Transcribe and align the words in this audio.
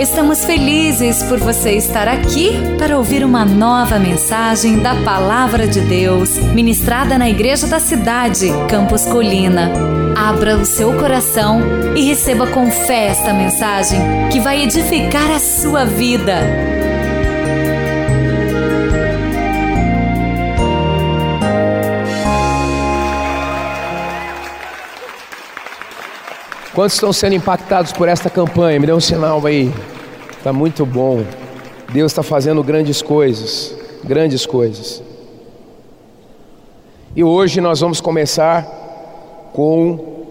Estamos 0.00 0.46
felizes 0.46 1.22
por 1.24 1.38
você 1.38 1.72
estar 1.72 2.08
aqui 2.08 2.52
para 2.78 2.96
ouvir 2.96 3.22
uma 3.22 3.44
nova 3.44 3.98
mensagem 3.98 4.78
da 4.78 4.94
Palavra 5.04 5.68
de 5.68 5.82
Deus, 5.82 6.38
ministrada 6.38 7.18
na 7.18 7.28
Igreja 7.28 7.66
da 7.66 7.78
Cidade, 7.78 8.46
Campos 8.66 9.04
Colina. 9.04 9.70
Abra 10.16 10.56
o 10.56 10.64
seu 10.64 10.94
coração 10.98 11.60
e 11.94 12.00
receba 12.00 12.46
com 12.46 12.70
fé 12.70 13.08
esta 13.08 13.34
mensagem 13.34 14.00
que 14.32 14.40
vai 14.40 14.62
edificar 14.62 15.30
a 15.32 15.38
sua 15.38 15.84
vida. 15.84 16.38
Quantos 26.72 26.94
estão 26.94 27.12
sendo 27.12 27.34
impactados 27.34 27.92
por 27.92 28.08
esta 28.08 28.30
campanha? 28.30 28.80
Me 28.80 28.86
dê 28.86 28.94
um 28.94 29.00
sinal 29.00 29.44
aí. 29.44 29.70
Está 30.40 30.54
muito 30.54 30.86
bom. 30.86 31.18
Deus 31.92 32.12
está 32.12 32.22
fazendo 32.22 32.62
grandes 32.62 33.02
coisas, 33.02 33.76
grandes 34.02 34.46
coisas. 34.46 35.02
E 37.14 37.22
hoje 37.22 37.60
nós 37.60 37.80
vamos 37.80 38.00
começar 38.00 38.64
com 39.52 40.24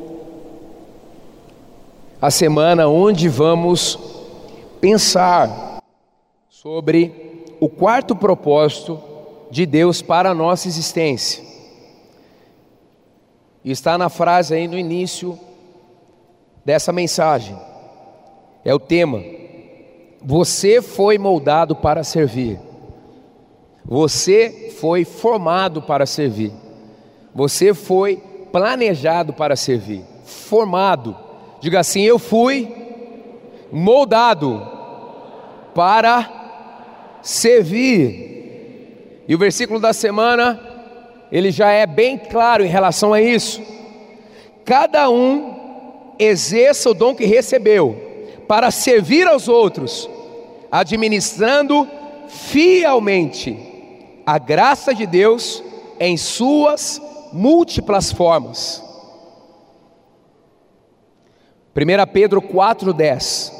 a 2.20 2.32
semana 2.32 2.88
onde 2.88 3.30
vamos 3.30 4.00
pensar 4.82 5.80
sobre 6.50 7.46
o 7.60 7.70
quarto 7.70 8.16
propósito 8.16 9.00
de 9.52 9.64
Deus 9.68 10.02
para 10.02 10.32
a 10.32 10.34
nossa 10.34 10.68
existência. 10.68 11.44
Está 13.64 13.96
na 13.96 14.10
frase 14.10 14.56
aí 14.56 14.68
no 14.68 14.76
início 14.76 15.40
dessa 16.66 16.92
mensagem. 16.92 17.56
É 18.66 18.74
o 18.74 18.80
tema. 18.80 19.38
Você 20.22 20.82
foi 20.82 21.18
moldado 21.18 21.76
para 21.76 22.04
servir. 22.04 22.60
Você 23.86 24.74
foi 24.80 25.06
formado 25.06 25.82
para 25.82 26.06
servir. 26.06 26.52
Você 27.34 27.74
foi 27.74 28.18
planejado 28.52 29.34
para 29.34 29.56
servir. 29.56 30.04
Formado. 30.26 31.16
Diga 31.62 31.80
assim: 31.80 32.02
Eu 32.02 32.20
fui 32.20 32.72
moldado 33.72 34.62
para 35.74 37.20
servir. 37.22 39.24
E 39.28 39.36
o 39.36 39.38
versículo 39.38 39.80
da 39.80 39.94
semana, 39.94 40.60
ele 41.32 41.52
já 41.52 41.72
é 41.72 41.86
bem 41.86 42.18
claro 42.18 42.66
em 42.66 42.70
relação 42.70 43.14
a 43.14 43.22
isso. 43.22 43.62
Cada 44.66 45.10
um 45.10 45.56
exerça 46.20 46.90
o 46.90 46.94
dom 46.94 47.16
que 47.16 47.26
recebeu 47.26 48.09
para 48.50 48.72
servir 48.72 49.28
aos 49.28 49.48
outros, 49.48 50.10
administrando 50.72 51.88
fielmente 52.28 53.56
a 54.26 54.40
graça 54.40 54.92
de 54.92 55.06
Deus 55.06 55.64
em 56.00 56.18
suas 56.18 57.00
múltiplas 57.32 58.12
formas. 58.12 58.84
1 61.76 62.12
Pedro 62.12 62.42
4,10: 62.42 63.54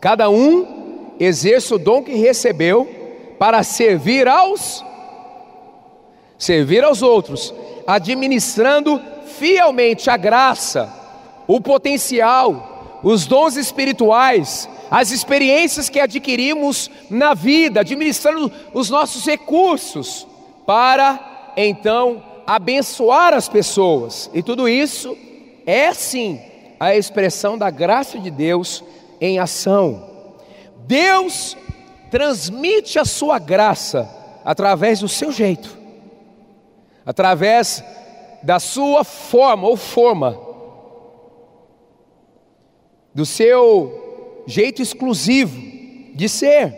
Cada 0.00 0.28
um 0.28 1.14
exerça 1.20 1.76
o 1.76 1.78
dom 1.78 2.02
que 2.02 2.16
recebeu 2.16 2.88
para 3.38 3.62
servir 3.62 4.26
aos 4.26 4.84
servir 6.36 6.82
aos 6.82 7.02
outros, 7.02 7.54
administrando 7.86 9.00
fielmente 9.26 10.10
a 10.10 10.16
graça 10.16 10.92
o 11.46 11.60
potencial, 11.60 12.77
os 13.02 13.26
dons 13.26 13.56
espirituais, 13.56 14.68
as 14.90 15.10
experiências 15.10 15.88
que 15.88 16.00
adquirimos 16.00 16.90
na 17.10 17.34
vida, 17.34 17.80
administrando 17.80 18.50
os 18.72 18.90
nossos 18.90 19.24
recursos, 19.24 20.26
para 20.66 21.52
então 21.56 22.22
abençoar 22.46 23.34
as 23.34 23.48
pessoas. 23.48 24.30
E 24.32 24.42
tudo 24.42 24.68
isso 24.68 25.16
é 25.66 25.92
sim 25.92 26.40
a 26.80 26.94
expressão 26.94 27.58
da 27.58 27.70
graça 27.70 28.18
de 28.18 28.30
Deus 28.30 28.82
em 29.20 29.38
ação. 29.38 30.08
Deus 30.86 31.56
transmite 32.10 32.98
a 32.98 33.04
sua 33.04 33.38
graça 33.38 34.08
através 34.44 35.00
do 35.00 35.08
seu 35.08 35.30
jeito, 35.30 35.76
através 37.04 37.84
da 38.42 38.58
sua 38.58 39.04
forma 39.04 39.68
ou 39.68 39.76
forma 39.76 40.47
do 43.18 43.26
seu 43.26 44.44
jeito 44.46 44.80
exclusivo 44.80 45.60
de 46.14 46.28
ser. 46.28 46.72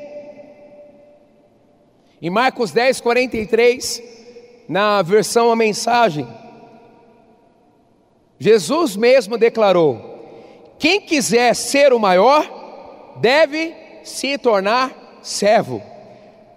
Em 2.23 2.31
Marcos 2.31 2.73
10, 2.73 2.99
43, 3.03 4.03
na 4.67 5.03
versão 5.03 5.53
a 5.53 5.57
mensagem, 5.57 6.27
Jesus 8.39 8.97
mesmo 8.97 9.37
declarou: 9.37 10.73
Quem 10.79 11.03
quiser 11.03 11.55
ser 11.55 11.93
o 11.93 11.99
maior, 11.99 13.19
deve 13.21 13.75
se 14.03 14.39
tornar 14.39 15.19
servo. 15.21 15.83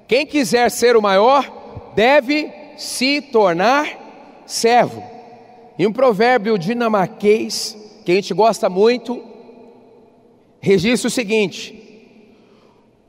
Quem 0.08 0.26
quiser 0.26 0.72
ser 0.72 0.96
o 0.96 1.02
maior, 1.02 1.92
deve 1.94 2.50
se 2.78 3.20
tornar 3.20 4.44
servo. 4.46 5.04
E 5.78 5.86
um 5.86 5.92
provérbio 5.92 6.58
dinamarquês, 6.58 7.76
que 8.06 8.14
a 8.14 8.16
gente 8.16 8.34
gosta 8.34 8.70
muito, 8.70 9.33
registra 10.64 11.10
o 11.10 11.12
seguinte: 11.12 11.78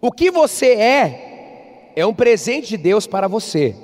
o 0.01 0.11
que 0.11 0.29
você 0.31 0.73
é, 0.75 1.93
é 1.95 2.05
um 2.05 2.13
presente 2.13 2.71
de 2.71 2.77
Deus 2.77 3.07
para 3.07 3.29
você, 3.29 3.77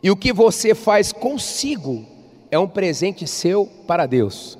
e 0.00 0.10
o 0.10 0.16
que 0.16 0.32
você 0.32 0.72
faz 0.72 1.12
consigo 1.12 2.06
é 2.48 2.58
um 2.58 2.68
presente 2.68 3.26
seu 3.26 3.68
para 3.84 4.06
Deus. 4.06 4.56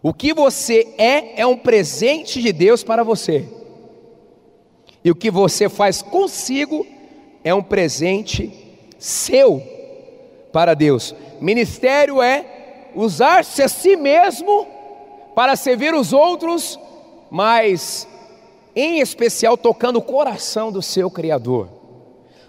O 0.00 0.12
que 0.14 0.32
você 0.32 0.94
é, 0.96 1.40
é 1.40 1.46
um 1.46 1.56
presente 1.56 2.40
de 2.42 2.52
Deus 2.52 2.84
para 2.84 3.02
você, 3.02 3.48
e 5.02 5.10
o 5.10 5.16
que 5.16 5.30
você 5.30 5.70
faz 5.70 6.02
consigo 6.02 6.86
é 7.42 7.54
um 7.54 7.62
presente 7.62 8.52
seu 8.98 9.62
para 10.52 10.74
Deus. 10.74 11.14
Ministério 11.40 12.20
é 12.20 12.57
usar-se 12.98 13.62
a 13.62 13.68
si 13.68 13.94
mesmo 13.94 14.66
para 15.32 15.54
servir 15.54 15.94
os 15.94 16.12
outros, 16.12 16.76
mas 17.30 18.08
em 18.74 18.98
especial 18.98 19.56
tocando 19.56 20.00
o 20.00 20.02
coração 20.02 20.72
do 20.72 20.82
seu 20.82 21.08
Criador. 21.08 21.68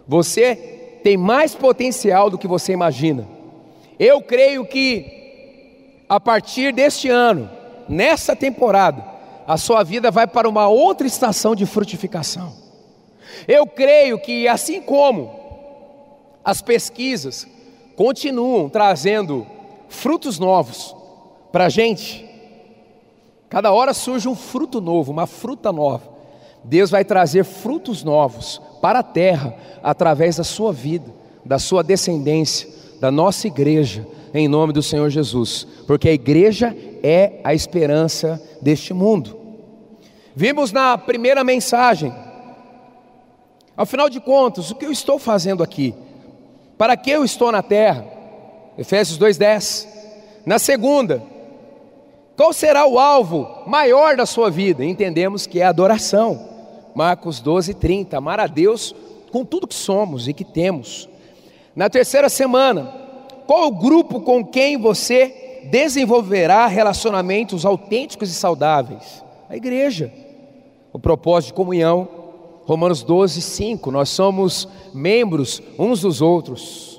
Você 0.07 0.99
tem 1.03 1.15
mais 1.15 1.53
potencial 1.53 2.31
do 2.31 2.37
que 2.37 2.47
você 2.47 2.73
imagina. 2.73 3.27
Eu 3.99 4.23
creio 4.23 4.65
que 4.65 6.01
a 6.09 6.19
partir 6.19 6.73
deste 6.73 7.09
ano, 7.09 7.47
nessa 7.87 8.35
temporada, 8.35 9.05
a 9.45 9.55
sua 9.55 9.83
vida 9.83 10.09
vai 10.09 10.25
para 10.25 10.49
uma 10.49 10.67
outra 10.67 11.05
estação 11.05 11.53
de 11.53 11.67
frutificação. 11.67 12.53
Eu 13.47 13.67
creio 13.67 14.19
que 14.19 14.47
assim 14.47 14.81
como 14.81 15.31
as 16.43 16.59
pesquisas 16.59 17.47
continuam 17.95 18.67
trazendo 18.67 19.45
frutos 19.89 20.39
novos 20.39 20.95
para 21.51 21.65
a 21.65 21.69
gente. 21.69 22.25
Cada 23.49 23.71
hora 23.71 23.93
surge 23.93 24.29
um 24.29 24.35
fruto 24.35 24.79
novo, 24.79 25.11
uma 25.11 25.25
fruta 25.25 25.71
nova. 25.71 26.07
Deus 26.63 26.91
vai 26.91 27.03
trazer 27.03 27.43
frutos 27.43 28.03
novos 28.03 28.61
para 28.81 28.99
a 28.99 29.03
terra 29.03 29.55
através 29.81 30.35
da 30.35 30.43
sua 30.43 30.71
vida, 30.71 31.11
da 31.43 31.57
sua 31.57 31.83
descendência, 31.83 32.69
da 32.99 33.09
nossa 33.09 33.47
igreja, 33.47 34.05
em 34.33 34.47
nome 34.47 34.71
do 34.71 34.83
Senhor 34.83 35.09
Jesus, 35.09 35.65
porque 35.87 36.09
a 36.09 36.13
igreja 36.13 36.75
é 37.01 37.39
a 37.43 37.53
esperança 37.53 38.41
deste 38.61 38.93
mundo. 38.93 39.37
Vimos 40.35 40.71
na 40.71 40.97
primeira 40.97 41.43
mensagem, 41.43 42.13
afinal 43.75 44.09
de 44.09 44.19
contas, 44.19 44.69
o 44.69 44.75
que 44.75 44.85
eu 44.85 44.91
estou 44.91 45.17
fazendo 45.17 45.63
aqui? 45.63 45.95
Para 46.77 46.95
que 46.95 47.09
eu 47.09 47.25
estou 47.25 47.51
na 47.51 47.63
terra? 47.63 48.18
Efésios 48.79 49.17
2:10. 49.17 49.85
Na 50.45 50.57
segunda, 50.57 51.21
qual 52.37 52.53
será 52.53 52.87
o 52.87 52.97
alvo 52.97 53.45
maior 53.67 54.15
da 54.15 54.25
sua 54.25 54.49
vida? 54.49 54.85
Entendemos 54.85 55.45
que 55.45 55.59
é 55.59 55.65
a 55.65 55.69
adoração. 55.69 56.47
Marcos 56.95 57.41
12:30. 57.41 58.15
Amar 58.15 58.39
a 58.39 58.47
Deus 58.47 58.95
com 59.33 59.43
tudo 59.43 59.67
que 59.67 59.75
somos 59.75 60.29
e 60.29 60.33
que 60.33 60.45
temos. 60.45 61.09
Na 61.75 61.89
terceira 61.89 62.29
semana, 62.29 62.89
qual 63.45 63.67
o 63.67 63.75
grupo 63.75 64.21
com 64.21 64.45
quem 64.45 64.77
você 64.77 65.67
desenvolverá 65.69 66.65
relacionamentos 66.65 67.65
autênticos 67.65 68.31
e 68.31 68.33
saudáveis? 68.33 69.21
A 69.49 69.57
igreja. 69.57 70.09
O 70.93 70.99
propósito 70.99 71.47
de 71.47 71.53
comunhão, 71.55 72.07
Romanos 72.63 73.03
12, 73.03 73.41
5. 73.41 73.91
Nós 73.91 74.07
somos 74.07 74.69
membros 74.93 75.61
uns 75.77 75.99
dos 75.99 76.21
outros. 76.21 76.98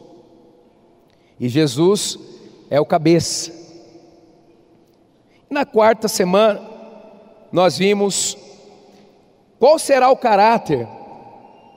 E 1.41 1.49
Jesus 1.49 2.19
é 2.69 2.79
o 2.79 2.85
cabeça. 2.85 3.51
Na 5.49 5.65
quarta 5.65 6.07
semana, 6.07 6.61
nós 7.51 7.79
vimos 7.79 8.37
qual 9.59 9.79
será 9.79 10.11
o 10.11 10.17
caráter 10.17 10.87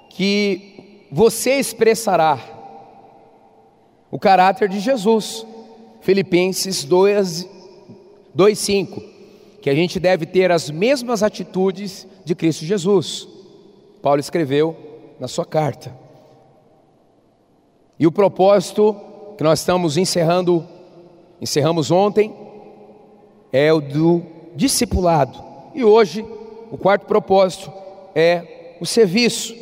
que 0.10 1.08
você 1.10 1.54
expressará. 1.54 2.38
O 4.12 4.20
caráter 4.20 4.68
de 4.68 4.82
Jesus. 4.82 5.46
Filipenses 6.02 6.84
2, 6.84 7.48
2,5. 8.38 9.02
Que 9.62 9.70
a 9.70 9.76
gente 9.76 9.98
deve 9.98 10.26
ter 10.26 10.52
as 10.52 10.70
mesmas 10.70 11.24
atitudes 11.24 12.06
de 12.26 12.36
Cristo 12.36 12.66
Jesus. 12.66 13.28
Paulo 14.02 14.20
escreveu 14.20 14.76
na 15.20 15.30
sua 15.30 15.46
carta. 15.46 15.96
E 17.98 18.06
o 18.06 18.12
propósito 18.12 19.13
que 19.38 19.44
nós 19.44 19.60
estamos 19.60 19.98
encerrando, 19.98 20.66
encerramos 21.42 21.92
ontem, 21.92 22.34
é 23.52 23.72
o 23.72 23.82
do 23.82 24.24
discipulado. 24.56 25.44
E 25.74 25.84
hoje, 25.84 26.26
o 26.72 26.78
quarto 26.78 27.06
propósito 27.06 27.72
é 28.16 28.76
o 28.80 28.86
serviço. 28.86 29.56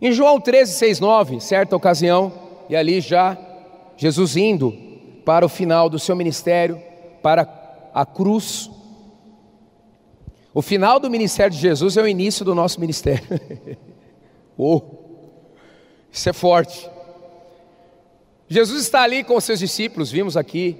Em 0.00 0.12
João 0.12 0.40
13, 0.40 0.72
6, 0.74 1.00
9, 1.00 1.40
certa 1.40 1.74
ocasião, 1.74 2.32
e 2.68 2.76
ali 2.76 3.00
já 3.00 3.36
Jesus 3.96 4.36
indo 4.36 4.72
para 5.24 5.44
o 5.44 5.48
final 5.48 5.90
do 5.90 5.98
seu 5.98 6.14
ministério, 6.14 6.80
para 7.22 7.42
a 7.92 8.06
cruz. 8.06 8.70
O 10.54 10.62
final 10.62 11.00
do 11.00 11.10
ministério 11.10 11.52
de 11.52 11.60
Jesus 11.60 11.96
é 11.96 12.02
o 12.02 12.06
início 12.06 12.44
do 12.44 12.54
nosso 12.54 12.80
ministério. 12.80 13.24
oh, 14.56 14.80
isso 16.10 16.28
é 16.28 16.32
forte. 16.32 16.88
Jesus 18.48 18.82
está 18.82 19.02
ali 19.02 19.22
com 19.22 19.36
os 19.36 19.44
seus 19.44 19.58
discípulos, 19.58 20.10
vimos 20.10 20.34
aqui 20.34 20.78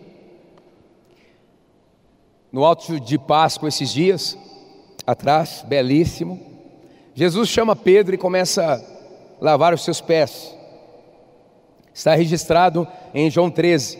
no 2.50 2.64
alto 2.64 2.98
de 2.98 3.18
Páscoa 3.18 3.68
esses 3.68 3.92
dias 3.92 4.38
atrás, 5.06 5.62
belíssimo. 5.68 6.40
Jesus 7.14 7.50
chama 7.50 7.76
Pedro 7.76 8.14
e 8.14 8.18
começa 8.18 8.62
a 8.64 8.80
lavar 9.44 9.74
os 9.74 9.84
seus 9.84 10.00
pés. 10.00 10.56
Está 11.92 12.14
registrado 12.14 12.88
em 13.12 13.30
João 13.30 13.50
13. 13.50 13.98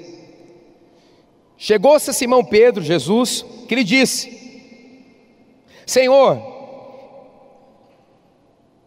Chegou-se 1.59 2.09
a 2.09 2.13
Simão 2.15 2.43
Pedro, 2.43 2.83
Jesus, 2.83 3.45
que 3.69 3.75
lhe 3.75 3.85
disse: 3.85 4.63
Senhor, 5.85 6.41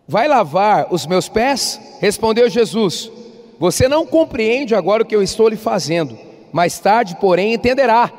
vai 0.08 0.28
lavar 0.28 0.92
os 0.92 1.06
meus 1.06 1.30
pés? 1.30 1.80
Respondeu 2.00 2.50
Jesus: 2.50 3.12
Você 3.62 3.88
não 3.88 4.08
compreende 4.08 4.74
agora 4.74 5.04
o 5.04 5.06
que 5.06 5.16
eu 5.16 5.22
estou 5.22 5.48
lhe 5.48 5.56
fazendo, 5.56 6.18
mais 6.52 6.80
tarde, 6.80 7.16
porém, 7.22 7.54
entenderá. 7.54 8.12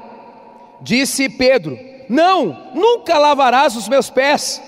Disse 0.80 1.28
Pedro: 1.28 1.76
Não, 2.08 2.70
nunca 2.72 3.18
lavarás 3.18 3.74
os 3.74 3.88
meus 3.88 4.08
pés. 4.08 4.62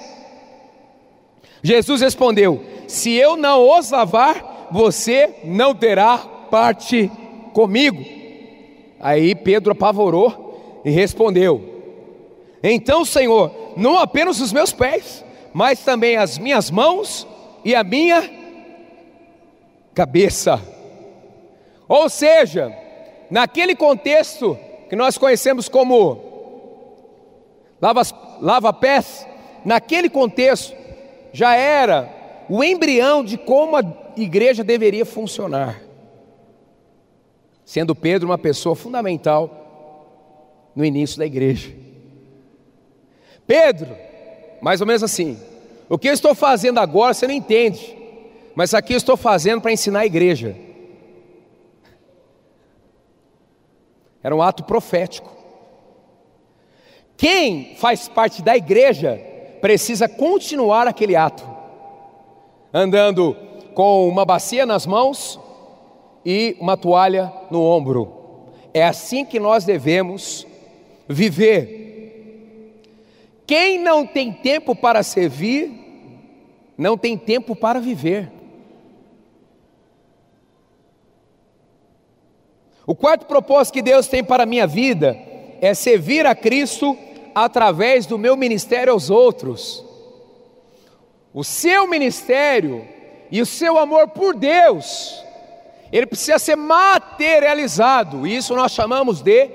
Jesus 1.62 2.00
respondeu: 2.00 2.60
Se 2.88 3.12
eu 3.12 3.36
não 3.36 3.78
os 3.78 3.92
lavar, 3.92 4.66
você 4.72 5.36
não 5.44 5.76
terá 5.76 6.18
parte 6.50 7.08
comigo. 7.52 8.04
Aí 8.98 9.32
Pedro 9.32 9.70
apavorou 9.70 10.80
e 10.84 10.90
respondeu: 10.90 11.62
Então, 12.64 13.04
Senhor, 13.04 13.54
não 13.76 13.96
apenas 13.96 14.40
os 14.40 14.52
meus 14.52 14.72
pés, 14.72 15.24
mas 15.52 15.84
também 15.84 16.16
as 16.16 16.36
minhas 16.36 16.68
mãos 16.68 17.28
e 17.64 17.76
a 17.76 17.84
minha 17.84 18.43
cabeça. 19.94 20.60
Ou 21.88 22.08
seja, 22.08 22.76
naquele 23.30 23.74
contexto 23.74 24.58
que 24.88 24.96
nós 24.96 25.16
conhecemos 25.16 25.68
como 25.68 26.20
lava-pés, 27.80 28.14
lava 28.40 28.78
naquele 29.64 30.10
contexto 30.10 30.74
já 31.32 31.54
era 31.54 32.10
o 32.48 32.62
embrião 32.62 33.24
de 33.24 33.36
como 33.36 33.76
a 33.76 33.82
igreja 34.16 34.62
deveria 34.62 35.04
funcionar. 35.04 35.80
Sendo 37.64 37.94
Pedro 37.94 38.28
uma 38.28 38.38
pessoa 38.38 38.76
fundamental 38.76 40.70
no 40.74 40.84
início 40.84 41.18
da 41.18 41.26
igreja. 41.26 41.72
Pedro, 43.46 43.96
mais 44.60 44.80
ou 44.80 44.86
menos 44.86 45.02
assim, 45.02 45.38
o 45.88 45.98
que 45.98 46.08
eu 46.08 46.12
estou 46.12 46.34
fazendo 46.34 46.78
agora 46.78 47.14
você 47.14 47.26
não 47.26 47.34
entende, 47.34 47.96
mas 48.54 48.72
aqui 48.72 48.92
eu 48.92 48.96
estou 48.96 49.16
fazendo 49.16 49.60
para 49.60 49.72
ensinar 49.72 50.00
a 50.00 50.06
igreja. 50.06 50.56
Era 54.22 54.34
um 54.34 54.40
ato 54.40 54.64
profético. 54.64 55.30
Quem 57.16 57.76
faz 57.76 58.08
parte 58.08 58.42
da 58.42 58.56
igreja 58.56 59.20
precisa 59.60 60.08
continuar 60.08 60.86
aquele 60.86 61.16
ato, 61.16 61.46
andando 62.72 63.36
com 63.74 64.08
uma 64.08 64.24
bacia 64.24 64.64
nas 64.64 64.86
mãos 64.86 65.38
e 66.24 66.56
uma 66.60 66.76
toalha 66.76 67.32
no 67.50 67.62
ombro. 67.62 68.12
É 68.72 68.84
assim 68.84 69.24
que 69.24 69.38
nós 69.38 69.64
devemos 69.64 70.46
viver. 71.08 71.82
Quem 73.46 73.78
não 73.78 74.06
tem 74.06 74.32
tempo 74.32 74.74
para 74.74 75.02
servir, 75.02 75.70
não 76.76 76.96
tem 76.96 77.16
tempo 77.16 77.54
para 77.54 77.78
viver. 77.80 78.30
O 82.86 82.94
quarto 82.94 83.26
propósito 83.26 83.74
que 83.74 83.82
Deus 83.82 84.06
tem 84.06 84.22
para 84.22 84.42
a 84.42 84.46
minha 84.46 84.66
vida 84.66 85.16
é 85.60 85.72
servir 85.72 86.26
a 86.26 86.34
Cristo 86.34 86.96
através 87.34 88.04
do 88.04 88.18
meu 88.18 88.36
ministério 88.36 88.92
aos 88.92 89.08
outros. 89.08 89.84
O 91.32 91.42
seu 91.42 91.88
ministério 91.88 92.86
e 93.30 93.40
o 93.40 93.46
seu 93.46 93.78
amor 93.78 94.08
por 94.08 94.34
Deus, 94.36 95.24
ele 95.90 96.06
precisa 96.06 96.38
ser 96.38 96.56
materializado, 96.56 98.26
e 98.26 98.36
isso 98.36 98.54
nós 98.54 98.72
chamamos 98.72 99.20
de 99.20 99.48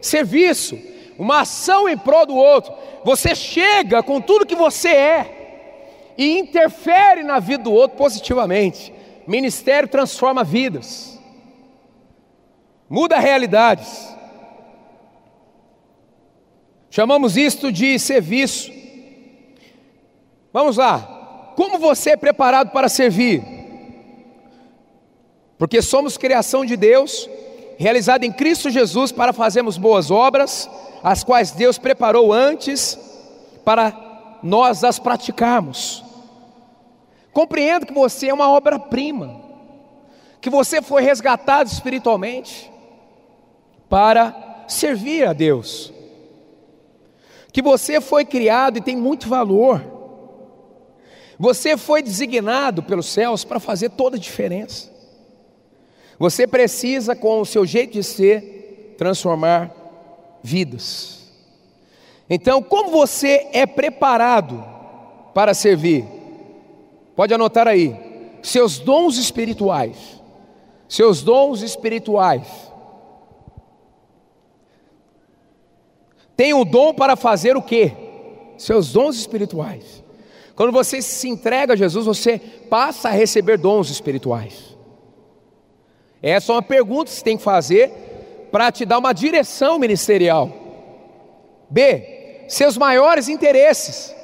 serviço, 0.00 0.78
uma 1.18 1.42
ação 1.42 1.88
em 1.88 1.96
prol 1.96 2.26
do 2.26 2.34
outro. 2.34 2.74
Você 3.04 3.34
chega 3.34 4.02
com 4.02 4.20
tudo 4.20 4.44
que 4.44 4.56
você 4.56 4.88
é 4.88 6.14
e 6.18 6.38
interfere 6.38 7.22
na 7.22 7.38
vida 7.38 7.64
do 7.64 7.72
outro 7.72 7.96
positivamente. 7.96 8.92
Ministério 9.26 9.88
transforma 9.88 10.42
vidas, 10.42 11.11
muda 12.92 13.18
realidades. 13.18 14.14
Chamamos 16.90 17.38
isto 17.38 17.72
de 17.72 17.98
serviço. 17.98 18.70
Vamos 20.52 20.76
lá, 20.76 21.54
como 21.56 21.78
você 21.78 22.10
é 22.10 22.16
preparado 22.18 22.70
para 22.70 22.90
servir? 22.90 23.42
Porque 25.56 25.80
somos 25.80 26.18
criação 26.18 26.66
de 26.66 26.76
Deus, 26.76 27.30
realizada 27.78 28.26
em 28.26 28.32
Cristo 28.32 28.68
Jesus 28.68 29.10
para 29.10 29.32
fazermos 29.32 29.78
boas 29.78 30.10
obras, 30.10 30.68
as 31.02 31.24
quais 31.24 31.50
Deus 31.52 31.78
preparou 31.78 32.30
antes 32.30 32.98
para 33.64 34.38
nós 34.42 34.84
as 34.84 34.98
praticarmos. 34.98 36.04
Compreendo 37.32 37.86
que 37.86 37.94
você 37.94 38.28
é 38.28 38.34
uma 38.34 38.50
obra-prima, 38.50 39.40
que 40.42 40.50
você 40.50 40.82
foi 40.82 41.00
resgatado 41.00 41.70
espiritualmente 41.70 42.70
para 43.92 44.64
servir 44.66 45.28
a 45.28 45.34
Deus, 45.34 45.92
que 47.52 47.60
você 47.60 48.00
foi 48.00 48.24
criado 48.24 48.78
e 48.78 48.82
tem 48.82 48.96
muito 48.96 49.28
valor 49.28 49.92
você 51.42 51.76
foi 51.76 52.04
designado 52.04 52.84
pelos 52.84 53.06
céus 53.06 53.44
para 53.44 53.58
fazer 53.58 53.90
toda 53.90 54.16
a 54.16 54.20
diferença. 54.20 54.88
Você 56.16 56.46
precisa, 56.46 57.16
com 57.16 57.40
o 57.40 57.44
seu 57.44 57.66
jeito 57.66 57.94
de 57.94 58.02
ser, 58.04 58.94
transformar 58.96 59.74
vidas. 60.40 61.32
Então, 62.30 62.62
como 62.62 62.90
você 62.90 63.48
é 63.52 63.66
preparado 63.66 64.64
para 65.34 65.52
servir? 65.52 66.04
Pode 67.16 67.34
anotar 67.34 67.66
aí, 67.66 67.96
seus 68.40 68.78
dons 68.78 69.16
espirituais. 69.16 69.96
Seus 70.88 71.24
dons 71.24 71.60
espirituais. 71.60 72.46
Tem 76.36 76.54
o 76.54 76.64
dom 76.64 76.94
para 76.94 77.16
fazer 77.16 77.56
o 77.56 77.62
quê? 77.62 77.92
Seus 78.56 78.92
dons 78.92 79.16
espirituais. 79.16 80.02
Quando 80.54 80.72
você 80.72 81.00
se 81.00 81.28
entrega 81.28 81.72
a 81.72 81.76
Jesus, 81.76 82.06
você 82.06 82.38
passa 82.38 83.08
a 83.08 83.12
receber 83.12 83.58
dons 83.58 83.90
espirituais. 83.90 84.76
Essa 86.22 86.52
é 86.52 86.54
uma 86.54 86.62
pergunta 86.62 87.10
que 87.10 87.16
você 87.16 87.24
tem 87.24 87.36
que 87.36 87.42
fazer 87.42 87.90
para 88.52 88.70
te 88.70 88.84
dar 88.84 88.98
uma 88.98 89.12
direção 89.12 89.78
ministerial. 89.78 90.50
B. 91.68 92.44
Seus 92.48 92.76
maiores 92.76 93.28
interesses 93.28 94.14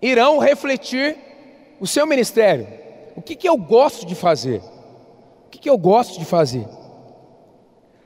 irão 0.00 0.38
refletir 0.38 1.16
o 1.80 1.86
seu 1.86 2.06
ministério. 2.06 2.68
O 3.16 3.20
que, 3.20 3.34
que 3.34 3.48
eu 3.48 3.56
gosto 3.56 4.06
de 4.06 4.14
fazer? 4.14 4.62
O 5.46 5.50
que, 5.50 5.58
que 5.58 5.68
eu 5.68 5.76
gosto 5.76 6.18
de 6.18 6.24
fazer? 6.24 6.66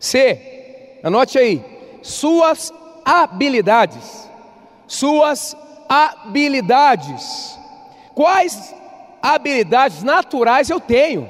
C. 0.01 0.99
Anote 1.03 1.39
aí, 1.39 1.63
suas 2.03 2.73
habilidades. 3.05 4.29
Suas 4.87 5.57
habilidades. 5.89 7.59
Quais 8.15 8.75
habilidades 9.23 10.03
naturais 10.03 10.69
eu 10.69 10.81
tenho? 10.81 11.29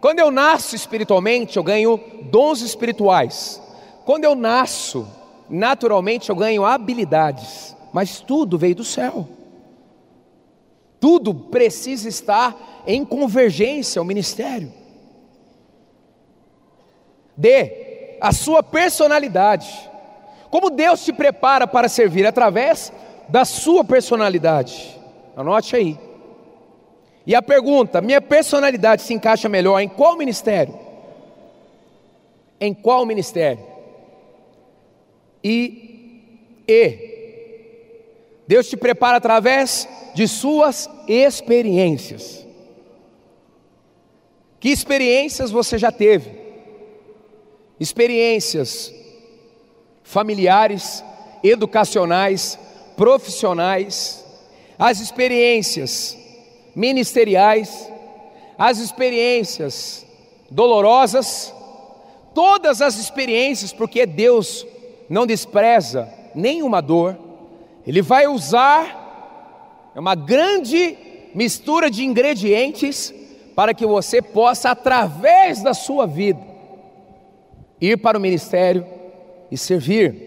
Quando 0.00 0.18
eu 0.18 0.30
nasço 0.30 0.74
espiritualmente, 0.76 1.56
eu 1.56 1.62
ganho 1.62 1.98
dons 2.24 2.60
espirituais. 2.60 3.60
Quando 4.04 4.24
eu 4.24 4.34
nasço, 4.34 5.08
naturalmente 5.48 6.28
eu 6.28 6.36
ganho 6.36 6.64
habilidades. 6.64 7.74
Mas 7.92 8.20
tudo 8.20 8.58
veio 8.58 8.74
do 8.74 8.84
céu. 8.84 9.28
Tudo 11.00 11.34
precisa 11.34 12.08
estar 12.08 12.82
em 12.86 13.04
convergência 13.04 13.98
ao 14.00 14.04
ministério. 14.04 14.72
D. 17.36 17.83
A 18.24 18.32
sua 18.32 18.62
personalidade. 18.62 19.68
Como 20.48 20.70
Deus 20.70 21.04
te 21.04 21.12
prepara 21.12 21.66
para 21.66 21.90
servir 21.90 22.26
através 22.26 22.90
da 23.28 23.44
sua 23.44 23.84
personalidade. 23.84 24.98
Anote 25.36 25.76
aí. 25.76 25.98
E 27.26 27.34
a 27.34 27.42
pergunta: 27.42 28.00
minha 28.00 28.22
personalidade 28.22 29.02
se 29.02 29.12
encaixa 29.12 29.46
melhor 29.46 29.78
em 29.78 29.90
qual 29.90 30.16
ministério? 30.16 30.74
Em 32.58 32.72
qual 32.72 33.04
ministério? 33.04 33.62
E 35.44 36.62
E. 36.66 37.12
Deus 38.48 38.70
te 38.70 38.76
prepara 38.78 39.18
através 39.18 39.86
de 40.14 40.26
suas 40.26 40.88
experiências. 41.06 42.46
Que 44.58 44.70
experiências 44.70 45.50
você 45.50 45.76
já 45.76 45.92
teve? 45.92 46.43
Experiências 47.78 48.92
familiares, 50.02 51.02
educacionais, 51.42 52.58
profissionais, 52.96 54.24
as 54.78 55.00
experiências 55.00 56.16
ministeriais, 56.74 57.90
as 58.58 58.78
experiências 58.78 60.06
dolorosas, 60.50 61.52
todas 62.34 62.80
as 62.80 62.96
experiências, 62.98 63.72
porque 63.72 64.06
Deus 64.06 64.66
não 65.08 65.26
despreza 65.26 66.08
nenhuma 66.34 66.80
dor, 66.80 67.16
Ele 67.86 68.02
vai 68.02 68.26
usar 68.26 69.04
é 69.94 70.00
uma 70.00 70.16
grande 70.16 70.98
mistura 71.34 71.90
de 71.90 72.04
ingredientes 72.04 73.14
para 73.54 73.72
que 73.72 73.86
você 73.86 74.20
possa, 74.20 74.70
através 74.70 75.62
da 75.62 75.72
sua 75.72 76.06
vida, 76.06 76.40
ir 77.90 77.98
para 77.98 78.18
o 78.18 78.20
ministério 78.20 78.86
e 79.50 79.58
servir. 79.58 80.24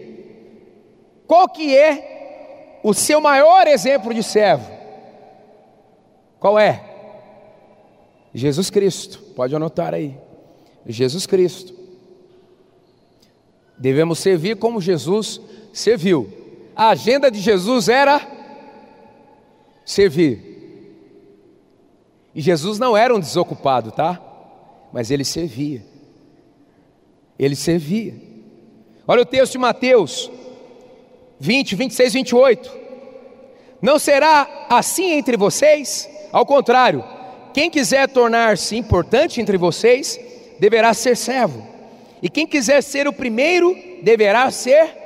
Qual 1.26 1.48
que 1.48 1.76
é 1.76 2.80
o 2.82 2.94
seu 2.94 3.20
maior 3.20 3.66
exemplo 3.66 4.14
de 4.14 4.22
servo? 4.22 4.70
Qual 6.40 6.58
é? 6.58 6.84
Jesus 8.32 8.70
Cristo. 8.70 9.20
Pode 9.34 9.54
anotar 9.54 9.94
aí. 9.94 10.16
Jesus 10.86 11.26
Cristo. 11.26 11.74
Devemos 13.76 14.18
servir 14.18 14.56
como 14.56 14.80
Jesus 14.80 15.40
serviu. 15.72 16.32
A 16.74 16.90
agenda 16.90 17.30
de 17.30 17.40
Jesus 17.40 17.88
era 17.88 18.20
servir. 19.84 20.48
E 22.34 22.40
Jesus 22.40 22.78
não 22.78 22.96
era 22.96 23.14
um 23.14 23.20
desocupado, 23.20 23.90
tá? 23.90 24.20
Mas 24.92 25.10
ele 25.10 25.24
servia. 25.24 25.84
Ele 27.38 27.54
servia. 27.54 28.14
Olha 29.06 29.22
o 29.22 29.26
texto 29.26 29.52
de 29.52 29.58
Mateus 29.58 30.30
20, 31.40 31.76
26, 31.76 32.12
28. 32.12 32.70
Não 33.80 33.98
será 33.98 34.66
assim 34.68 35.12
entre 35.12 35.36
vocês? 35.36 36.08
Ao 36.32 36.44
contrário, 36.44 37.04
quem 37.54 37.70
quiser 37.70 38.08
tornar-se 38.08 38.76
importante 38.76 39.40
entre 39.40 39.56
vocês, 39.56 40.18
deverá 40.58 40.92
ser 40.92 41.16
servo. 41.16 41.66
E 42.20 42.28
quem 42.28 42.46
quiser 42.46 42.82
ser 42.82 43.06
o 43.06 43.12
primeiro, 43.12 43.76
deverá 44.02 44.50
ser 44.50 44.96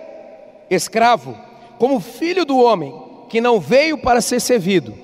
escravo, 0.70 1.36
como 1.78 2.00
filho 2.00 2.44
do 2.44 2.58
homem, 2.58 2.94
que 3.28 3.40
não 3.40 3.60
veio 3.60 3.98
para 3.98 4.20
ser 4.20 4.40
servido, 4.40 4.94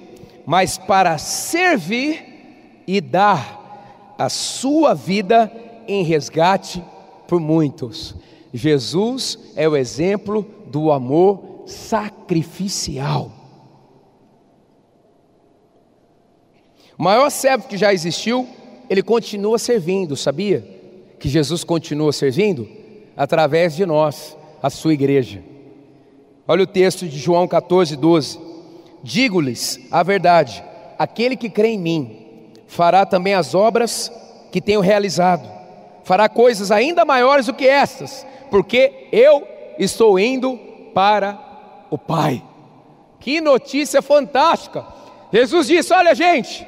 mas 0.47 0.78
para 0.78 1.18
servir 1.18 2.82
e 2.87 3.00
dar 3.00 4.14
a 4.18 4.28
sua 4.28 4.94
vida 4.94 5.52
em 5.87 6.02
resgate 6.02 6.82
por 7.28 7.38
muitos. 7.38 8.16
Jesus 8.52 9.38
é 9.54 9.68
o 9.68 9.76
exemplo 9.76 10.44
do 10.66 10.90
amor 10.90 11.62
sacrificial. 11.66 13.30
O 16.99 17.02
maior 17.02 17.30
servo 17.30 17.68
que 17.68 17.76
já 17.76 17.92
existiu, 17.92 18.49
ele 18.90 19.02
continua 19.02 19.58
servindo, 19.58 20.16
sabia? 20.16 20.66
Que 21.20 21.28
Jesus 21.28 21.62
continua 21.62 22.12
servindo 22.12 22.66
através 23.16 23.76
de 23.76 23.85
nós, 23.85 24.37
a 24.62 24.70
sua 24.70 24.94
igreja. 24.94 25.42
Olha 26.47 26.64
o 26.64 26.66
texto 26.66 27.06
de 27.06 27.18
João 27.18 27.47
14, 27.47 27.94
12. 27.94 28.40
Digo-lhes 29.02 29.78
a 29.90 30.02
verdade: 30.02 30.64
aquele 30.99 31.37
que 31.37 31.50
crê 31.50 31.68
em 31.68 31.78
mim 31.78 32.16
fará 32.66 33.04
também 33.04 33.35
as 33.35 33.54
obras 33.54 34.11
que 34.50 34.61
tenho 34.61 34.80
realizado, 34.80 35.49
fará 36.09 36.27
coisas 36.27 36.71
ainda 36.71 37.05
maiores 37.05 37.45
do 37.45 37.53
que 37.53 37.69
estas, 37.69 38.27
porque 38.50 39.09
eu 39.12 39.47
estou 39.79 40.19
indo 40.19 40.59
para 40.95 41.38
o 41.91 41.99
Pai. 41.99 42.43
Que 43.21 43.43
notícia 43.43 44.00
fantástica! 44.00 44.87
Jesus 45.31 45.67
disse: 45.67 45.93
Olha, 45.93 46.15
gente, 46.15 46.67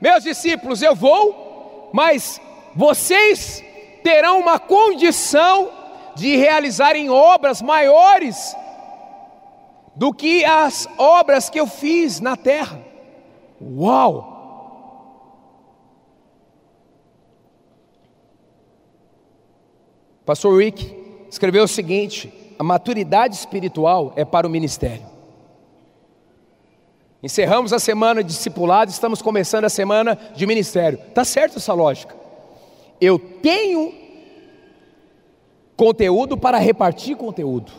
meus 0.00 0.24
discípulos, 0.24 0.82
eu 0.82 0.96
vou, 0.96 1.90
mas 1.92 2.40
vocês 2.74 3.62
terão 4.02 4.40
uma 4.40 4.58
condição 4.58 5.70
de 6.16 6.34
realizarem 6.34 7.08
obras 7.08 7.62
maiores 7.62 8.56
do 9.94 10.12
que 10.12 10.44
as 10.44 10.88
obras 10.98 11.48
que 11.48 11.60
eu 11.60 11.68
fiz 11.68 12.18
na 12.18 12.36
terra. 12.36 12.80
Uau! 13.60 14.31
Pastor 20.24 20.58
Rick 20.58 20.94
escreveu 21.30 21.64
o 21.64 21.68
seguinte: 21.68 22.32
a 22.58 22.62
maturidade 22.62 23.34
espiritual 23.34 24.12
é 24.16 24.24
para 24.24 24.46
o 24.46 24.50
ministério. 24.50 25.12
Encerramos 27.22 27.72
a 27.72 27.78
semana 27.78 28.22
de 28.22 28.30
discipulado, 28.30 28.90
estamos 28.90 29.22
começando 29.22 29.64
a 29.64 29.68
semana 29.68 30.18
de 30.34 30.44
ministério. 30.44 30.98
Tá 31.14 31.24
certo 31.24 31.58
essa 31.58 31.72
lógica? 31.72 32.16
Eu 33.00 33.18
tenho 33.18 33.94
conteúdo 35.76 36.36
para 36.36 36.58
repartir 36.58 37.16
conteúdo. 37.16 37.72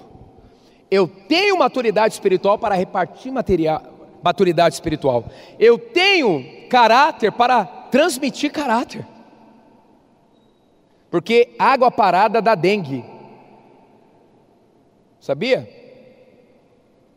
Eu 0.89 1.07
tenho 1.07 1.57
maturidade 1.57 2.13
espiritual 2.13 2.57
para 2.57 2.75
repartir 2.75 3.31
material, 3.31 3.83
maturidade 4.23 4.75
espiritual. 4.75 5.25
Eu 5.59 5.77
tenho 5.77 6.67
caráter 6.69 7.31
para 7.31 7.65
transmitir 7.65 8.51
caráter. 8.51 9.05
Porque 11.13 11.53
água 11.60 11.91
parada 11.91 12.41
dá 12.41 12.55
dengue. 12.55 13.05
Sabia? 15.20 15.70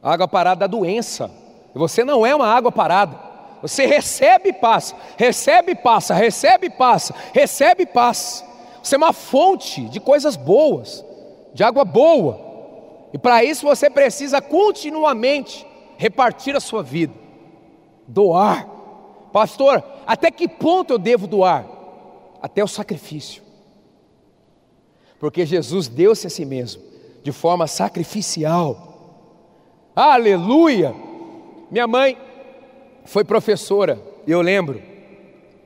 Água 0.02 0.28
parada 0.28 0.60
dá 0.60 0.66
doença. 0.66 1.30
Você 1.74 2.04
não 2.04 2.26
é 2.26 2.34
uma 2.34 2.46
água 2.46 2.70
parada. 2.70 3.18
Você 3.62 3.86
recebe 3.86 4.50
e 4.50 4.52
passa, 4.52 4.94
recebe 5.16 5.72
e 5.72 5.74
passa, 5.74 6.12
recebe 6.12 6.66
e 6.66 6.70
passa, 6.70 7.14
recebe 7.32 7.84
e 7.84 7.86
passa. 7.86 8.44
Você 8.82 8.96
é 8.96 8.98
uma 8.98 9.14
fonte 9.14 9.88
de 9.88 9.98
coisas 9.98 10.36
boas, 10.36 11.02
de 11.54 11.64
água 11.64 11.82
boa. 11.82 12.38
E 13.14 13.18
para 13.18 13.42
isso 13.44 13.64
você 13.64 13.88
precisa 13.88 14.42
continuamente 14.42 15.66
repartir 15.96 16.54
a 16.54 16.60
sua 16.60 16.82
vida, 16.82 17.14
doar. 18.06 18.68
Pastor, 19.32 19.82
até 20.06 20.30
que 20.30 20.46
ponto 20.46 20.92
eu 20.92 20.98
devo 20.98 21.26
doar? 21.26 21.64
Até 22.42 22.62
o 22.62 22.68
sacrifício. 22.68 23.45
Porque 25.26 25.44
Jesus 25.44 25.88
deu-se 25.88 26.28
a 26.28 26.30
si 26.30 26.44
mesmo 26.44 26.80
de 27.20 27.32
forma 27.32 27.66
sacrificial. 27.66 29.90
Aleluia! 29.92 30.94
Minha 31.68 31.88
mãe 31.88 32.16
foi 33.04 33.24
professora, 33.24 34.00
eu 34.24 34.40
lembro, 34.40 34.80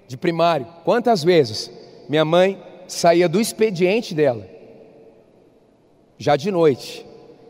de 0.08 0.16
primário. 0.16 0.66
Quantas 0.82 1.22
vezes 1.22 1.70
minha 2.08 2.24
mãe 2.24 2.58
saía 2.88 3.28
do 3.28 3.38
expediente 3.38 4.14
dela, 4.14 4.48
já 6.16 6.36
de 6.36 6.50
noite, 6.50 7.04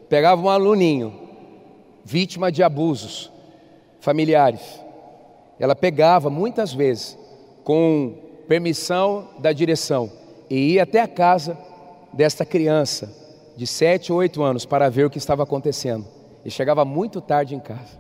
pegava 0.09 0.43
um 0.43 0.49
aluninho, 0.49 1.15
vítima 2.05 2.51
de 2.51 2.61
abusos 2.61 3.31
familiares. 4.01 4.81
Ela 5.61 5.77
pegava 5.77 6.29
muitas 6.29 6.73
vezes, 6.73 7.17
com 7.63 8.17
permissão 8.49 9.29
da 9.39 9.53
direção, 9.53 10.11
e 10.51 10.73
ia 10.73 10.83
até 10.83 11.01
a 11.01 11.07
casa 11.07 11.70
desta 12.13 12.45
criança 12.45 13.15
de 13.57 13.67
sete 13.67 14.13
ou 14.13 14.19
oito 14.19 14.43
anos 14.43 14.65
para 14.65 14.89
ver 14.89 15.07
o 15.07 15.11
que 15.11 15.19
estava 15.19 15.43
acontecendo. 15.43 16.07
E 16.45 16.51
chegava 16.51 16.85
muito 16.85 17.21
tarde 17.21 17.55
em 17.55 17.61
casa. 17.61 17.99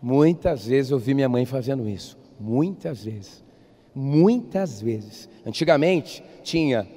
Muitas 0.00 0.66
vezes 0.66 0.90
eu 0.90 0.98
vi 0.98 1.14
minha 1.14 1.28
mãe 1.28 1.44
fazendo 1.44 1.88
isso. 1.88 2.16
Muitas 2.38 3.04
vezes. 3.04 3.44
Muitas 3.94 4.80
vezes. 4.80 5.28
Antigamente 5.46 6.22
tinha 6.42 6.88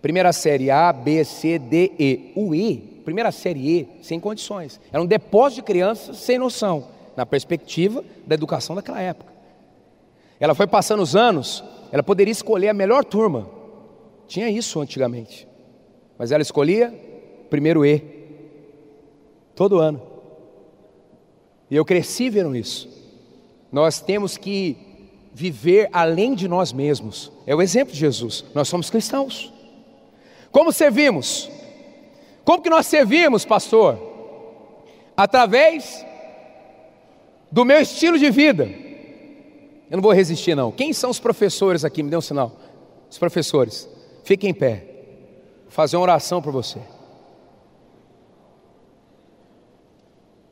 primeira 0.00 0.32
série 0.32 0.70
A, 0.70 0.92
B, 0.92 1.24
C, 1.24 1.58
D, 1.58 1.92
E. 1.98 2.32
O 2.34 2.54
E, 2.54 2.76
primeira 3.04 3.30
série 3.32 3.80
E, 3.80 3.88
sem 4.02 4.18
condições. 4.18 4.80
Era 4.92 5.02
um 5.02 5.06
depósito 5.06 5.62
de 5.62 5.66
crianças 5.66 6.16
sem 6.18 6.38
noção, 6.38 6.88
na 7.16 7.26
perspectiva 7.26 8.04
da 8.26 8.34
educação 8.34 8.74
daquela 8.76 9.00
época. 9.00 9.32
Ela 10.38 10.54
foi 10.54 10.66
passando 10.66 11.02
os 11.02 11.16
anos, 11.16 11.64
ela 11.90 12.02
poderia 12.02 12.32
escolher 12.32 12.68
a 12.68 12.74
melhor 12.74 13.04
turma. 13.04 13.48
Tinha 14.26 14.50
isso 14.50 14.80
antigamente. 14.80 15.48
Mas 16.18 16.32
ela 16.32 16.42
escolhia 16.42 16.92
primeiro 17.50 17.84
E. 17.84 18.02
Todo 19.54 19.78
ano. 19.78 20.00
E 21.70 21.76
eu 21.76 21.84
cresci 21.84 22.30
vendo 22.30 22.54
isso. 22.54 22.88
Nós 23.72 24.00
temos 24.00 24.36
que 24.36 24.76
viver 25.32 25.88
além 25.92 26.34
de 26.34 26.48
nós 26.48 26.72
mesmos. 26.72 27.32
É 27.46 27.54
o 27.54 27.60
exemplo 27.60 27.92
de 27.92 27.98
Jesus. 27.98 28.44
Nós 28.54 28.68
somos 28.68 28.88
cristãos. 28.88 29.52
Como 30.50 30.72
servimos? 30.72 31.50
Como 32.44 32.62
que 32.62 32.70
nós 32.70 32.86
servimos, 32.86 33.44
pastor? 33.44 33.98
Através 35.16 36.04
do 37.50 37.64
meu 37.64 37.80
estilo 37.80 38.18
de 38.18 38.30
vida. 38.30 38.64
Eu 39.90 39.96
não 39.96 40.02
vou 40.02 40.12
resistir 40.12 40.54
não. 40.54 40.72
Quem 40.72 40.92
são 40.92 41.10
os 41.10 41.20
professores 41.20 41.84
aqui? 41.84 42.02
Me 42.02 42.10
dê 42.10 42.16
um 42.16 42.20
sinal. 42.20 42.52
Os 43.10 43.18
professores. 43.18 43.88
Fiquem 44.24 44.50
em 44.50 44.54
pé. 44.54 44.95
Fazer 45.68 45.96
uma 45.96 46.02
oração 46.02 46.40
por 46.40 46.52
você. 46.52 46.80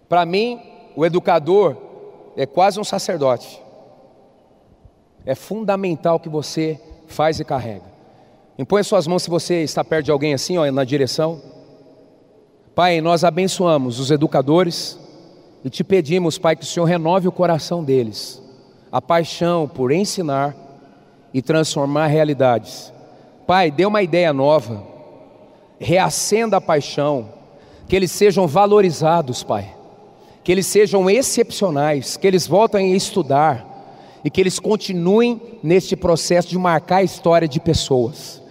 Para 0.08 0.24
mim, 0.26 0.60
o 0.94 1.04
educador 1.04 1.76
é 2.36 2.46
quase 2.46 2.78
um 2.78 2.84
sacerdote. 2.84 3.60
É 5.24 5.34
fundamental 5.34 6.20
que 6.20 6.28
você 6.28 6.78
faz 7.06 7.40
e 7.40 7.44
carrega. 7.44 7.94
Impõe 8.58 8.82
suas 8.82 9.06
mãos 9.06 9.22
se 9.22 9.30
você 9.30 9.62
está 9.62 9.82
perto 9.82 10.06
de 10.06 10.10
alguém 10.10 10.34
assim, 10.34 10.58
ó, 10.58 10.70
na 10.70 10.84
direção. 10.84 11.40
Pai, 12.74 13.00
nós 13.00 13.24
abençoamos 13.24 13.98
os 13.98 14.10
educadores 14.10 14.98
e 15.64 15.70
te 15.70 15.82
pedimos, 15.82 16.38
Pai, 16.38 16.54
que 16.54 16.62
o 16.62 16.66
Senhor 16.66 16.84
renove 16.84 17.26
o 17.26 17.32
coração 17.32 17.82
deles, 17.82 18.42
a 18.92 19.00
paixão 19.00 19.66
por 19.66 19.90
ensinar 19.90 20.54
e 21.32 21.40
transformar 21.40 22.06
realidades. 22.06 22.92
Pai, 23.46 23.70
dê 23.70 23.86
uma 23.86 24.02
ideia 24.02 24.32
nova, 24.32 24.93
reacenda 25.84 26.56
a 26.56 26.60
paixão, 26.60 27.28
que 27.86 27.94
eles 27.94 28.10
sejam 28.10 28.46
valorizados, 28.46 29.42
Pai, 29.42 29.70
que 30.42 30.50
eles 30.50 30.66
sejam 30.66 31.08
excepcionais, 31.10 32.16
que 32.16 32.26
eles 32.26 32.46
voltem 32.46 32.92
a 32.92 32.96
estudar 32.96 33.66
e 34.24 34.30
que 34.30 34.40
eles 34.40 34.58
continuem 34.58 35.40
neste 35.62 35.94
processo 35.94 36.48
de 36.48 36.58
marcar 36.58 36.96
a 36.96 37.02
história 37.02 37.46
de 37.46 37.60
pessoas. 37.60 38.42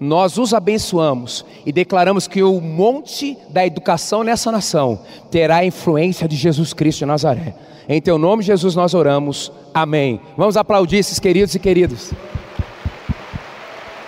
Nós 0.00 0.38
os 0.38 0.54
abençoamos 0.54 1.44
e 1.66 1.72
declaramos 1.72 2.26
que 2.26 2.42
o 2.42 2.60
monte 2.60 3.36
da 3.50 3.66
educação 3.66 4.24
nessa 4.24 4.50
nação 4.50 5.00
terá 5.30 5.56
a 5.56 5.66
influência 5.66 6.26
de 6.26 6.36
Jesus 6.36 6.72
Cristo 6.72 7.00
de 7.00 7.06
Nazaré. 7.06 7.54
Em 7.86 8.00
teu 8.00 8.16
nome, 8.16 8.42
Jesus, 8.42 8.74
nós 8.74 8.94
oramos. 8.94 9.52
Amém. 9.74 10.20
Vamos 10.36 10.56
aplaudir 10.56 10.98
esses 10.98 11.18
queridos 11.18 11.54
e 11.54 11.58
queridas. 11.58 12.12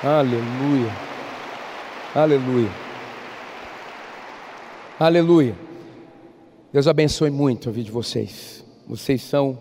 Aleluia. 0.03 1.10
Aleluia. 2.15 2.71
Aleluia. 4.99 5.55
Deus 6.73 6.89
abençoe 6.89 7.31
muito 7.31 7.69
a 7.69 7.73
vida 7.73 7.85
de 7.85 7.93
vocês. 7.93 8.65
Vocês 8.85 9.23
são 9.23 9.57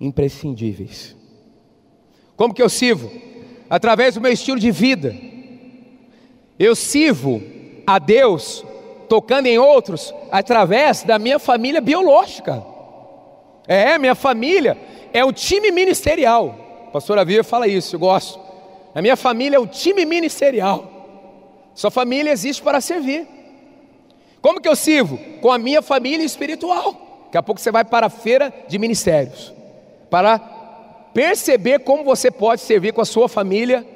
imprescindíveis. 0.00 1.16
Como 2.36 2.54
que 2.54 2.62
eu 2.62 2.68
sirvo? 2.68 3.10
Através 3.68 4.14
do 4.14 4.20
meu 4.20 4.32
estilo 4.32 4.60
de 4.60 4.70
vida. 4.70 5.12
Eu 6.56 6.76
sirvo 6.76 7.42
a 7.84 7.98
Deus 7.98 8.64
tocando 9.08 9.46
em 9.46 9.58
outros 9.58 10.14
através 10.30 11.02
da 11.02 11.18
minha 11.18 11.40
família 11.40 11.80
biológica. 11.80 12.64
É, 13.66 13.98
minha 13.98 14.14
família 14.14 14.78
é 15.12 15.24
o 15.24 15.32
time 15.32 15.72
ministerial. 15.72 16.86
A 16.86 16.90
pastora 16.92 17.26
fala 17.42 17.66
isso, 17.66 17.96
eu 17.96 18.00
gosto. 18.00 18.38
A 18.94 19.02
minha 19.02 19.16
família 19.16 19.56
é 19.56 19.60
o 19.60 19.66
time 19.66 20.06
ministerial. 20.06 20.97
Sua 21.78 21.92
família 21.92 22.32
existe 22.32 22.60
para 22.60 22.80
servir. 22.80 23.24
Como 24.42 24.60
que 24.60 24.68
eu 24.68 24.74
sirvo? 24.74 25.16
Com 25.40 25.52
a 25.52 25.58
minha 25.58 25.80
família 25.80 26.26
espiritual. 26.26 27.22
Daqui 27.26 27.38
a 27.38 27.42
pouco 27.42 27.60
você 27.60 27.70
vai 27.70 27.84
para 27.84 28.06
a 28.06 28.10
feira 28.10 28.52
de 28.66 28.80
ministérios 28.80 29.54
para 30.10 30.40
perceber 31.14 31.78
como 31.84 32.02
você 32.02 32.32
pode 32.32 32.62
servir 32.62 32.92
com 32.92 33.00
a 33.00 33.04
sua 33.04 33.28
família 33.28 33.86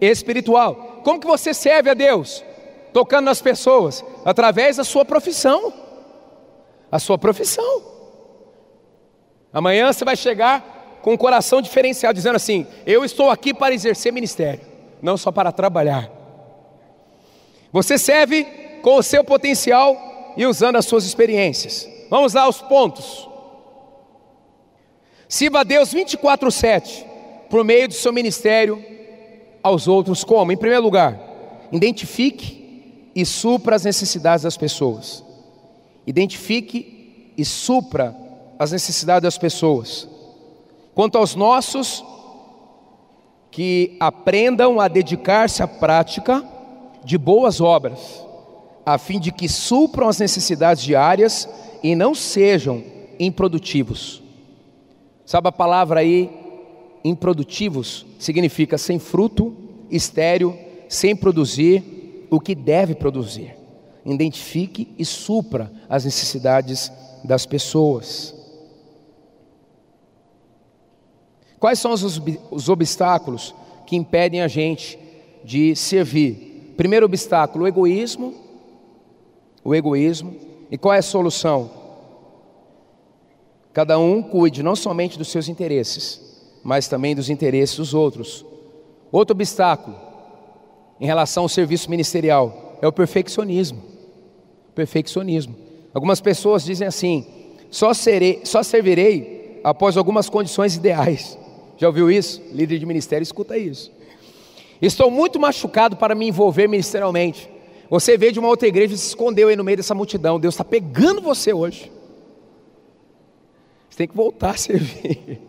espiritual. 0.00 1.00
Como 1.04 1.20
que 1.20 1.26
você 1.28 1.54
serve 1.54 1.90
a 1.90 1.94
Deus? 1.94 2.44
Tocando 2.92 3.26
nas 3.26 3.40
pessoas 3.40 4.04
através 4.24 4.78
da 4.78 4.84
sua 4.84 5.04
profissão. 5.04 5.72
A 6.90 6.98
sua 6.98 7.16
profissão. 7.16 7.84
Amanhã 9.52 9.92
você 9.92 10.04
vai 10.04 10.16
chegar 10.16 10.98
com 11.02 11.12
um 11.12 11.16
coração 11.16 11.62
diferenciado, 11.62 12.16
dizendo 12.16 12.34
assim: 12.34 12.66
Eu 12.84 13.04
estou 13.04 13.30
aqui 13.30 13.54
para 13.54 13.72
exercer 13.72 14.12
ministério, 14.12 14.62
não 15.00 15.16
só 15.16 15.30
para 15.30 15.52
trabalhar. 15.52 16.21
Você 17.72 17.96
serve 17.96 18.44
com 18.82 18.96
o 18.96 19.02
seu 19.02 19.24
potencial 19.24 20.34
e 20.36 20.44
usando 20.46 20.76
as 20.76 20.84
suas 20.84 21.04
experiências. 21.04 21.88
Vamos 22.10 22.34
lá 22.34 22.42
aos 22.42 22.60
pontos. 22.60 23.28
Sirva 25.26 25.60
a 25.60 25.64
Deus 25.64 25.92
24/7 25.92 27.06
por 27.48 27.64
meio 27.64 27.88
do 27.88 27.94
seu 27.94 28.12
ministério 28.12 28.84
aos 29.62 29.88
outros 29.88 30.22
como? 30.22 30.52
Em 30.52 30.56
primeiro 30.56 30.82
lugar, 30.82 31.18
identifique 31.72 33.10
e 33.14 33.24
supra 33.24 33.76
as 33.76 33.84
necessidades 33.84 34.42
das 34.42 34.56
pessoas. 34.56 35.24
Identifique 36.06 37.32
e 37.36 37.44
supra 37.44 38.14
as 38.58 38.72
necessidades 38.72 39.22
das 39.22 39.38
pessoas. 39.38 40.06
Quanto 40.94 41.16
aos 41.16 41.34
nossos, 41.34 42.04
que 43.50 43.96
aprendam 44.00 44.80
a 44.80 44.88
dedicar-se 44.88 45.62
à 45.62 45.68
prática 45.68 46.46
de 47.04 47.18
boas 47.18 47.60
obras, 47.60 48.24
a 48.84 48.98
fim 48.98 49.18
de 49.18 49.32
que 49.32 49.48
supram 49.48 50.08
as 50.08 50.18
necessidades 50.18 50.82
diárias 50.82 51.48
e 51.82 51.94
não 51.94 52.14
sejam 52.14 52.82
improdutivos. 53.18 54.22
Sabe 55.24 55.48
a 55.48 55.52
palavra 55.52 56.00
aí, 56.00 56.30
improdutivos, 57.04 58.04
significa 58.18 58.76
sem 58.76 58.98
fruto, 58.98 59.54
estéreo, 59.90 60.56
sem 60.88 61.14
produzir 61.16 62.26
o 62.30 62.40
que 62.40 62.54
deve 62.54 62.94
produzir. 62.94 63.56
Identifique 64.04 64.88
e 64.98 65.04
supra 65.04 65.70
as 65.88 66.04
necessidades 66.04 66.90
das 67.24 67.46
pessoas. 67.46 68.34
Quais 71.58 71.78
são 71.78 71.92
os, 71.92 72.20
os 72.50 72.68
obstáculos 72.68 73.54
que 73.86 73.94
impedem 73.94 74.42
a 74.42 74.48
gente 74.48 74.98
de 75.44 75.76
servir? 75.76 76.51
Primeiro 76.76 77.06
obstáculo, 77.06 77.64
o 77.64 77.68
egoísmo. 77.68 78.34
O 79.64 79.74
egoísmo. 79.74 80.34
E 80.70 80.78
qual 80.78 80.94
é 80.94 80.98
a 80.98 81.02
solução? 81.02 81.70
Cada 83.72 83.98
um 83.98 84.22
cuide 84.22 84.62
não 84.62 84.76
somente 84.76 85.18
dos 85.18 85.28
seus 85.28 85.48
interesses, 85.48 86.20
mas 86.62 86.88
também 86.88 87.14
dos 87.14 87.30
interesses 87.30 87.76
dos 87.76 87.94
outros. 87.94 88.44
Outro 89.10 89.34
obstáculo 89.34 89.96
em 91.00 91.06
relação 91.06 91.44
ao 91.44 91.48
serviço 91.48 91.90
ministerial 91.90 92.78
é 92.80 92.86
o 92.86 92.92
perfeccionismo. 92.92 93.82
Perfeccionismo. 94.74 95.56
Algumas 95.94 96.20
pessoas 96.20 96.64
dizem 96.64 96.86
assim: 96.86 97.26
só 97.70 97.94
serei, 97.94 98.40
só 98.44 98.62
servirei 98.62 99.60
após 99.64 99.96
algumas 99.96 100.28
condições 100.28 100.76
ideais. 100.76 101.38
Já 101.76 101.86
ouviu 101.86 102.10
isso? 102.10 102.40
Líder 102.52 102.78
de 102.78 102.86
ministério 102.86 103.22
escuta 103.22 103.56
isso. 103.56 103.90
Estou 104.82 105.08
muito 105.12 105.38
machucado 105.38 105.96
para 105.96 106.12
me 106.12 106.26
envolver 106.26 106.66
ministerialmente. 106.66 107.48
Você 107.88 108.18
veio 108.18 108.32
de 108.32 108.40
uma 108.40 108.48
outra 108.48 108.66
igreja 108.66 108.94
e 108.94 108.98
se 108.98 109.06
escondeu 109.06 109.46
aí 109.46 109.54
no 109.54 109.62
meio 109.62 109.76
dessa 109.76 109.94
multidão. 109.94 110.40
Deus 110.40 110.54
está 110.54 110.64
pegando 110.64 111.22
você 111.22 111.52
hoje. 111.52 111.92
Você 113.88 113.98
tem 113.98 114.08
que 114.08 114.16
voltar 114.16 114.50
a 114.50 114.56
servir. 114.58 115.40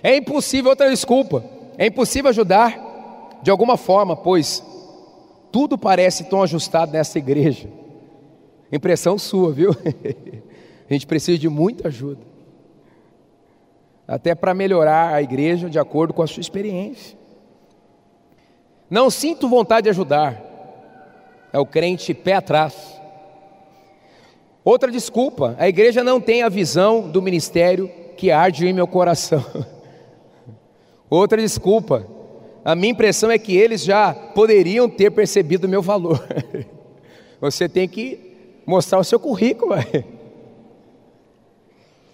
É 0.00 0.16
impossível 0.16 0.70
outra 0.70 0.88
desculpa. 0.88 1.44
É 1.76 1.86
impossível 1.86 2.28
ajudar 2.28 3.40
de 3.42 3.50
alguma 3.50 3.76
forma, 3.76 4.14
pois 4.14 4.62
tudo 5.50 5.76
parece 5.76 6.24
tão 6.24 6.40
ajustado 6.40 6.92
nessa 6.92 7.18
igreja. 7.18 7.68
Impressão 8.70 9.18
sua, 9.18 9.50
viu? 9.50 9.70
A 10.88 10.92
gente 10.92 11.08
precisa 11.08 11.36
de 11.38 11.48
muita 11.48 11.88
ajuda. 11.88 12.20
Até 14.06 14.34
para 14.34 14.54
melhorar 14.54 15.12
a 15.12 15.20
igreja 15.20 15.68
de 15.68 15.78
acordo 15.78 16.14
com 16.14 16.22
a 16.22 16.26
sua 16.26 16.40
experiência. 16.40 17.17
Não 18.90 19.10
sinto 19.10 19.48
vontade 19.48 19.84
de 19.84 19.90
ajudar. 19.90 20.40
É 21.52 21.58
o 21.58 21.66
crente 21.66 22.14
pé 22.14 22.34
atrás. 22.34 22.74
Outra 24.64 24.90
desculpa, 24.90 25.56
a 25.58 25.68
igreja 25.68 26.04
não 26.04 26.20
tem 26.20 26.42
a 26.42 26.48
visão 26.48 27.08
do 27.08 27.22
ministério 27.22 27.90
que 28.16 28.30
arde 28.30 28.66
em 28.66 28.72
meu 28.72 28.86
coração. 28.86 29.44
Outra 31.08 31.40
desculpa, 31.40 32.06
a 32.64 32.74
minha 32.74 32.92
impressão 32.92 33.30
é 33.30 33.38
que 33.38 33.56
eles 33.56 33.82
já 33.82 34.12
poderiam 34.12 34.88
ter 34.88 35.10
percebido 35.10 35.66
o 35.66 35.70
meu 35.70 35.80
valor. 35.80 36.22
Você 37.40 37.68
tem 37.68 37.88
que 37.88 38.60
mostrar 38.66 38.98
o 38.98 39.04
seu 39.04 39.18
currículo. 39.18 39.74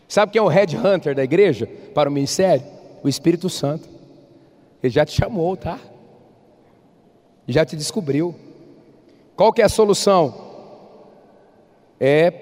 Sabe 0.06 0.32
quem 0.32 0.38
é 0.38 0.42
o 0.42 0.48
headhunter 0.48 1.14
da 1.14 1.24
igreja 1.24 1.66
para 1.92 2.08
o 2.08 2.12
ministério? 2.12 2.64
O 3.02 3.08
Espírito 3.08 3.48
Santo. 3.50 3.88
Ele 4.80 4.92
já 4.92 5.04
te 5.04 5.12
chamou, 5.12 5.56
tá? 5.56 5.80
Já 7.46 7.64
te 7.64 7.76
descobriu. 7.76 8.34
Qual 9.36 9.52
que 9.52 9.60
é 9.60 9.64
a 9.64 9.68
solução? 9.68 10.34
É 12.00 12.32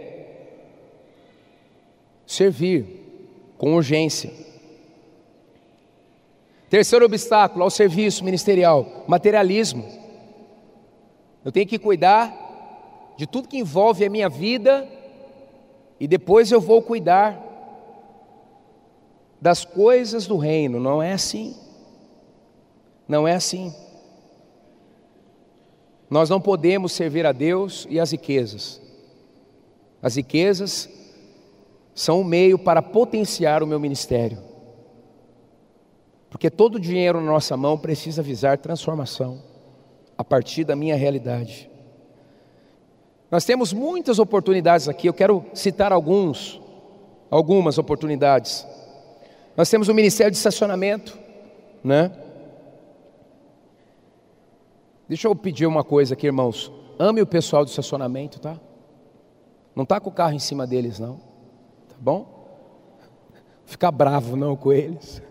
servir 2.27 2.87
com 3.59 3.75
urgência. 3.75 4.33
Terceiro 6.69 7.05
obstáculo 7.05 7.65
ao 7.65 7.71
serviço 7.71 8.25
ministerial, 8.25 9.05
materialismo. 9.07 9.85
Eu 11.45 11.53
tenho 11.53 11.67
que 11.67 11.79
cuidar 11.79 12.33
de 13.17 13.27
tudo 13.27 13.49
que 13.49 13.59
envolve 13.59 14.05
a 14.05 14.11
minha 14.11 14.29
vida 14.29 14.89
e 16.01 16.09
depois 16.09 16.51
eu 16.51 16.61
vou 16.61 16.81
cuidar 16.81 17.39
das 19.41 19.65
coisas 19.65 20.27
do 20.27 20.37
reino. 20.37 20.81
Não 20.81 21.03
é 21.03 21.13
assim. 21.13 21.55
Não 23.07 23.29
é 23.29 23.35
assim. 23.35 23.75
Nós 26.13 26.29
não 26.29 26.39
podemos 26.39 26.93
servir 26.93 27.25
a 27.25 27.33
Deus 27.33 27.87
e 27.89 27.99
as 27.99 28.13
riquezas. 28.13 28.79
As 30.03 30.17
riquezas 30.17 30.87
são 31.95 32.21
um 32.21 32.25
meio 32.25 32.59
para 32.59 32.83
potenciar 32.83 33.63
o 33.63 33.67
meu 33.67 33.81
ministério. 33.81 34.37
Porque 36.29 36.51
todo 36.51 36.75
o 36.75 36.79
dinheiro 36.79 37.19
na 37.19 37.33
nossa 37.33 37.57
mão 37.57 37.79
precisa 37.79 38.23
visar 38.23 38.59
transformação 38.59 39.43
a 40.19 40.23
partir 40.23 40.65
da 40.65 40.77
minha 40.77 40.97
realidade. 40.97 41.71
Nós 43.31 43.47
temos 43.47 43.73
muitas 43.73 44.19
oportunidades 44.19 44.91
aqui, 44.91 45.07
eu 45.07 45.15
quero 45.15 45.43
citar 45.55 45.95
alguns, 45.95 46.61
algumas 47.31 47.79
oportunidades. 47.79 48.67
Nós 49.57 49.71
temos 49.71 49.89
o 49.89 49.95
Ministério 49.95 50.31
de 50.31 50.37
Estacionamento, 50.37 51.19
né? 51.83 52.13
Deixa 55.09 55.29
eu 55.29 55.35
pedir 55.35 55.67
uma 55.67 55.85
coisa 55.85 56.15
aqui, 56.15 56.27
irmãos. 56.27 56.73
Ame 56.99 57.21
o 57.21 57.27
pessoal 57.27 57.65
do 57.65 57.69
estacionamento, 57.69 58.39
tá? 58.39 58.59
Não 59.75 59.85
tá 59.85 59.99
com 59.99 60.11
o 60.11 60.13
carro 60.13 60.35
em 60.35 60.39
cima 60.39 60.67
deles, 60.67 60.99
não. 60.99 61.17
Tá 61.89 61.97
bom? 61.99 62.43
Ficar 63.65 63.91
bravo 63.91 64.37
não 64.37 64.55
com 64.55 64.73
eles. 64.73 65.23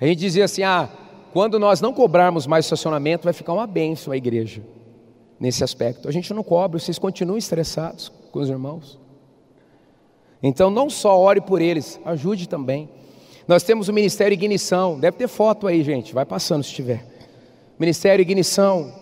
A 0.00 0.06
gente 0.06 0.18
dizia 0.18 0.44
assim: 0.44 0.62
ah, 0.62 0.88
quando 1.32 1.58
nós 1.58 1.80
não 1.80 1.92
cobrarmos 1.92 2.46
mais 2.46 2.64
estacionamento, 2.64 3.24
vai 3.24 3.32
ficar 3.32 3.52
uma 3.52 3.66
benção 3.66 4.12
a 4.12 4.16
igreja, 4.16 4.62
nesse 5.38 5.62
aspecto. 5.62 6.08
A 6.08 6.12
gente 6.12 6.32
não 6.34 6.42
cobra, 6.42 6.78
vocês 6.78 6.98
continuam 6.98 7.38
estressados 7.38 8.10
com 8.30 8.40
os 8.40 8.48
irmãos. 8.48 8.98
Então, 10.42 10.70
não 10.70 10.88
só 10.88 11.18
ore 11.18 11.40
por 11.40 11.60
eles, 11.60 12.00
ajude 12.04 12.48
também. 12.48 12.88
Nós 13.46 13.62
temos 13.62 13.88
o 13.88 13.92
Ministério 13.92 14.34
Ignição, 14.34 14.98
deve 14.98 15.16
ter 15.16 15.28
foto 15.28 15.66
aí, 15.66 15.82
gente, 15.82 16.14
vai 16.14 16.24
passando 16.24 16.62
se 16.62 16.72
tiver. 16.72 17.09
Ministério 17.80 18.20
Ignição, 18.22 18.92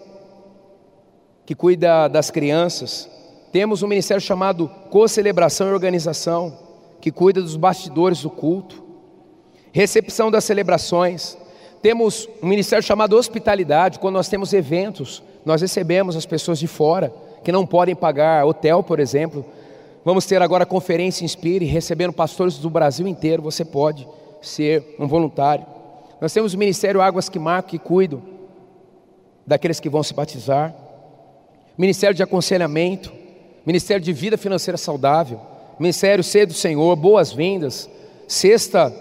que 1.44 1.52
cuida 1.52 2.06
das 2.06 2.30
crianças. 2.30 3.10
Temos 3.50 3.82
um 3.82 3.88
ministério 3.88 4.20
chamado 4.20 4.70
Co-Celebração 4.88 5.68
e 5.68 5.72
Organização, 5.72 6.56
que 7.00 7.10
cuida 7.10 7.42
dos 7.42 7.56
bastidores 7.56 8.22
do 8.22 8.30
culto 8.30 8.86
recepção 9.72 10.30
das 10.30 10.44
celebrações. 10.44 11.36
Temos 11.82 12.28
um 12.40 12.46
ministério 12.46 12.84
chamado 12.84 13.16
hospitalidade, 13.16 13.98
quando 13.98 14.14
nós 14.14 14.28
temos 14.28 14.52
eventos, 14.52 15.24
nós 15.44 15.60
recebemos 15.60 16.14
as 16.14 16.24
pessoas 16.24 16.60
de 16.60 16.68
fora 16.68 17.12
que 17.42 17.50
não 17.50 17.66
podem 17.66 17.96
pagar 17.96 18.46
hotel, 18.46 18.84
por 18.84 19.00
exemplo. 19.00 19.44
Vamos 20.04 20.24
ter 20.24 20.40
agora 20.40 20.62
a 20.62 20.66
conferência 20.66 21.24
Inspire, 21.24 21.64
recebendo 21.64 22.12
pastores 22.12 22.58
do 22.58 22.70
Brasil 22.70 23.08
inteiro, 23.08 23.42
você 23.42 23.64
pode 23.64 24.06
ser 24.40 24.94
um 25.00 25.08
voluntário. 25.08 25.66
Nós 26.20 26.32
temos 26.32 26.54
o 26.54 26.58
ministério 26.58 27.00
Águas 27.00 27.28
que 27.28 27.40
Marcam, 27.40 27.70
que 27.70 27.78
cuido 27.80 28.37
daqueles 29.48 29.80
que 29.80 29.88
vão 29.88 30.02
se 30.02 30.12
batizar. 30.12 30.74
Ministério 31.76 32.14
de 32.14 32.22
aconselhamento, 32.22 33.12
Ministério 33.64 34.04
de 34.04 34.12
vida 34.12 34.36
financeira 34.36 34.76
saudável, 34.76 35.40
Ministério 35.78 36.22
Ser 36.22 36.46
do 36.46 36.52
Senhor, 36.52 36.94
boas-vindas, 36.96 37.88
sexta 38.26 38.94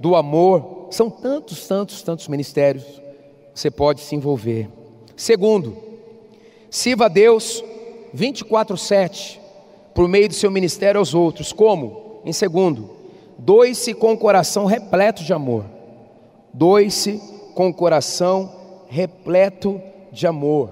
do 0.00 0.16
amor. 0.16 0.88
São 0.90 1.10
tantos, 1.10 1.66
tantos, 1.66 2.02
tantos 2.02 2.26
ministérios 2.28 2.84
você 3.54 3.70
pode 3.70 4.00
se 4.00 4.14
envolver. 4.14 4.68
Segundo, 5.16 5.76
sirva 6.70 7.06
a 7.06 7.08
Deus 7.08 7.62
24/7 8.14 9.40
por 9.94 10.08
meio 10.08 10.28
do 10.28 10.34
seu 10.34 10.50
ministério 10.50 10.98
aos 10.98 11.14
outros. 11.14 11.52
Como? 11.52 12.20
Em 12.24 12.32
segundo, 12.32 12.90
doe-se 13.38 13.94
com 13.94 14.12
o 14.12 14.18
coração 14.18 14.66
repleto 14.66 15.22
de 15.22 15.32
amor. 15.32 15.64
Doe-se 16.52 17.20
com 17.54 17.68
o 17.68 17.74
coração 17.74 18.55
repleto 18.88 19.80
de 20.12 20.26
amor. 20.26 20.70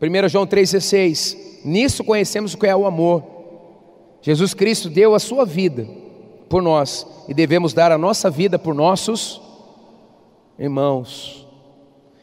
1 0.00 0.28
João 0.28 0.46
3,16: 0.46 1.64
Nisso 1.64 2.04
conhecemos 2.04 2.54
o 2.54 2.58
que 2.58 2.66
é 2.66 2.76
o 2.76 2.86
amor. 2.86 3.22
Jesus 4.20 4.54
Cristo 4.54 4.88
deu 4.88 5.14
a 5.14 5.18
sua 5.18 5.44
vida 5.44 5.86
por 6.48 6.62
nós 6.62 7.06
e 7.28 7.34
devemos 7.34 7.72
dar 7.72 7.92
a 7.92 7.98
nossa 7.98 8.30
vida 8.30 8.58
por 8.58 8.74
nossos 8.74 9.40
irmãos. 10.58 11.46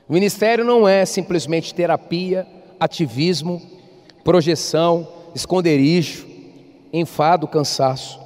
O 0.08 0.14
ministério 0.14 0.66
não 0.66 0.88
é 0.88 1.06
simplesmente 1.06 1.74
terapia, 1.74 2.48
ativismo, 2.80 3.62
projeção, 4.24 5.08
esconderijo, 5.34 6.28
enfado, 6.92 7.48
cansaço. 7.48 8.20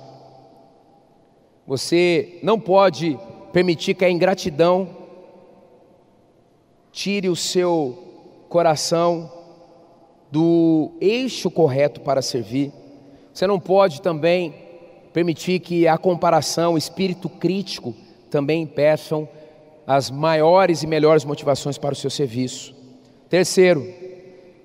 Você 1.67 2.39
não 2.41 2.59
pode 2.59 3.17
permitir 3.51 3.93
que 3.93 4.05
a 4.05 4.09
ingratidão 4.09 5.04
tire 7.05 7.29
o 7.29 7.35
seu 7.35 8.43
coração 8.49 9.31
do 10.31 10.93
eixo 10.99 11.51
correto 11.51 12.01
para 12.01 12.19
servir. 12.19 12.73
Você 13.31 13.45
não 13.45 13.59
pode 13.59 14.01
também 14.01 14.55
permitir 15.13 15.59
que 15.59 15.87
a 15.87 15.99
comparação, 15.99 16.73
o 16.73 16.77
espírito 16.79 17.29
crítico 17.29 17.93
também 18.31 18.63
impeçam 18.63 19.29
as 19.85 20.09
maiores 20.09 20.81
e 20.81 20.87
melhores 20.87 21.23
motivações 21.23 21.77
para 21.77 21.93
o 21.93 21.95
seu 21.95 22.09
serviço. 22.09 22.73
Terceiro, 23.29 23.87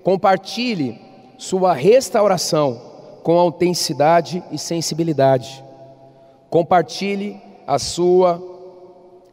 compartilhe 0.02 0.98
sua 1.36 1.74
restauração 1.74 2.80
com 3.22 3.38
autenticidade 3.38 4.42
e 4.50 4.56
sensibilidade. 4.56 5.62
Compartilhe 6.48 7.38
a 7.66 7.78
sua 7.78 8.42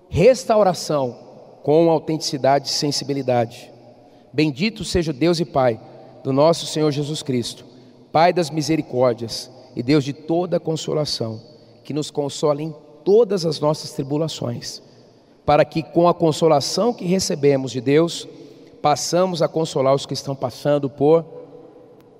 restauração 0.09 1.26
com 1.67 1.91
autenticidade 1.91 2.69
e 2.69 2.71
sensibilidade. 2.71 3.69
Bendito 4.31 4.85
seja 4.85 5.11
Deus 5.11 5.41
e 5.41 5.43
Pai 5.43 5.77
do 6.23 6.31
nosso 6.31 6.65
Senhor 6.65 6.89
Jesus 6.91 7.21
Cristo, 7.21 7.65
Pai 8.09 8.31
das 8.31 8.49
misericórdias 8.49 9.51
e 9.75 9.83
Deus 9.83 10.05
de 10.05 10.13
toda 10.13 10.61
consolação, 10.61 11.41
que 11.83 11.93
nos 11.93 12.09
console 12.09 12.63
em 12.63 12.73
todas 13.03 13.45
as 13.45 13.59
nossas 13.59 13.91
tribulações, 13.91 14.81
para 15.45 15.65
que 15.65 15.83
com 15.83 16.07
a 16.07 16.13
consolação 16.13 16.93
que 16.93 17.03
recebemos 17.03 17.73
de 17.73 17.81
Deus, 17.81 18.25
passamos 18.81 19.41
a 19.41 19.49
consolar 19.49 19.93
os 19.93 20.05
que 20.05 20.13
estão 20.13 20.37
passando 20.37 20.89
por 20.89 21.25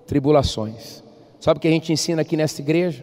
tribulações. 0.06 1.02
Sabe 1.40 1.58
o 1.58 1.62
que 1.62 1.70
a 1.70 1.72
gente 1.72 1.94
ensina 1.94 2.22
aqui 2.22 2.36
nesta 2.36 2.62
igreja? 2.62 3.02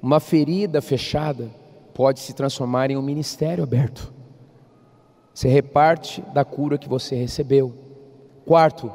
Uma 0.00 0.18
ferida 0.18 0.80
fechada 0.80 1.50
pode 1.92 2.20
se 2.20 2.32
transformar 2.32 2.90
em 2.90 2.96
um 2.96 3.02
ministério 3.02 3.62
aberto. 3.62 4.13
Você 5.34 5.48
reparte 5.48 6.22
da 6.32 6.44
cura 6.44 6.78
que 6.78 6.88
você 6.88 7.16
recebeu. 7.16 7.74
Quarto, 8.46 8.90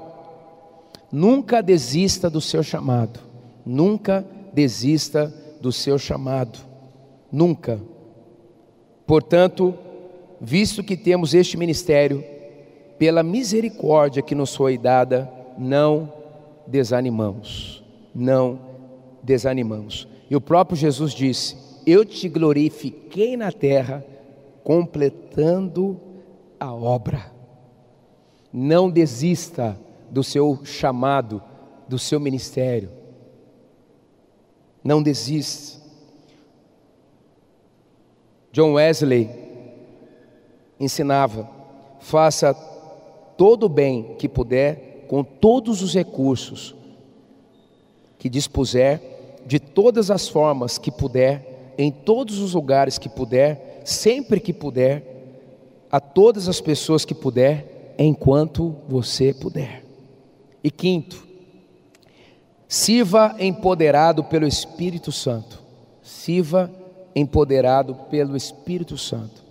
nunca 1.11 1.61
desista 1.61 2.29
do 2.29 2.39
seu 2.39 2.63
chamado. 2.63 3.19
Nunca 3.65 4.25
desista 4.53 5.33
do 5.59 5.69
seu 5.69 5.99
chamado. 5.99 6.57
Nunca. 7.29 7.81
Portanto, 9.05 9.75
visto 10.39 10.81
que 10.81 10.95
temos 10.95 11.33
este 11.33 11.57
ministério, 11.57 12.23
pela 12.97 13.21
misericórdia 13.21 14.21
que 14.21 14.33
nos 14.33 14.55
foi 14.55 14.77
dada, 14.77 15.29
não 15.57 16.13
desanimamos. 16.65 17.83
Não 18.15 18.59
desanimamos. 19.21 20.07
E 20.29 20.35
o 20.37 20.41
próprio 20.41 20.77
Jesus 20.77 21.11
disse: 21.13 21.57
Eu 21.85 22.05
te 22.05 22.29
glorifiquei 22.29 23.35
na 23.35 23.51
terra, 23.51 24.05
completando 24.63 25.99
a 26.59 26.73
obra. 26.73 27.31
Não 28.51 28.89
desista 28.89 29.79
do 30.09 30.23
seu 30.23 30.59
chamado, 30.63 31.41
do 31.87 31.97
seu 31.97 32.19
ministério. 32.19 32.89
Não 34.83 35.01
desista. 35.01 35.79
John 38.51 38.73
Wesley 38.73 39.29
ensinava: 40.79 41.49
faça 41.99 42.53
todo 43.37 43.65
o 43.65 43.69
bem 43.69 44.15
que 44.17 44.27
puder, 44.27 45.05
com 45.07 45.23
todos 45.23 45.81
os 45.81 45.93
recursos 45.93 46.75
que 48.17 48.29
dispuser, 48.29 49.01
de 49.45 49.59
todas 49.59 50.11
as 50.11 50.27
formas 50.27 50.77
que 50.77 50.91
puder, 50.91 51.73
em 51.77 51.89
todos 51.91 52.39
os 52.39 52.53
lugares 52.53 52.97
que 52.97 53.07
puder, 53.07 53.81
sempre 53.85 54.39
que 54.39 54.51
puder, 54.51 55.18
a 55.91 55.99
todas 55.99 56.47
as 56.47 56.61
pessoas 56.61 57.05
que 57.05 57.15
puder, 57.15 57.95
enquanto 57.97 58.75
você 58.87 59.33
puder. 59.33 59.83
E 60.63 60.69
quinto, 60.69 61.27
sirva 62.67 63.35
empoderado 63.39 64.23
pelo 64.23 64.47
Espírito 64.47 65.11
Santo. 65.11 65.59
Sirva 66.01 66.71
empoderado 67.15 67.95
pelo 68.09 68.37
Espírito 68.37 68.97
Santo. 68.97 69.43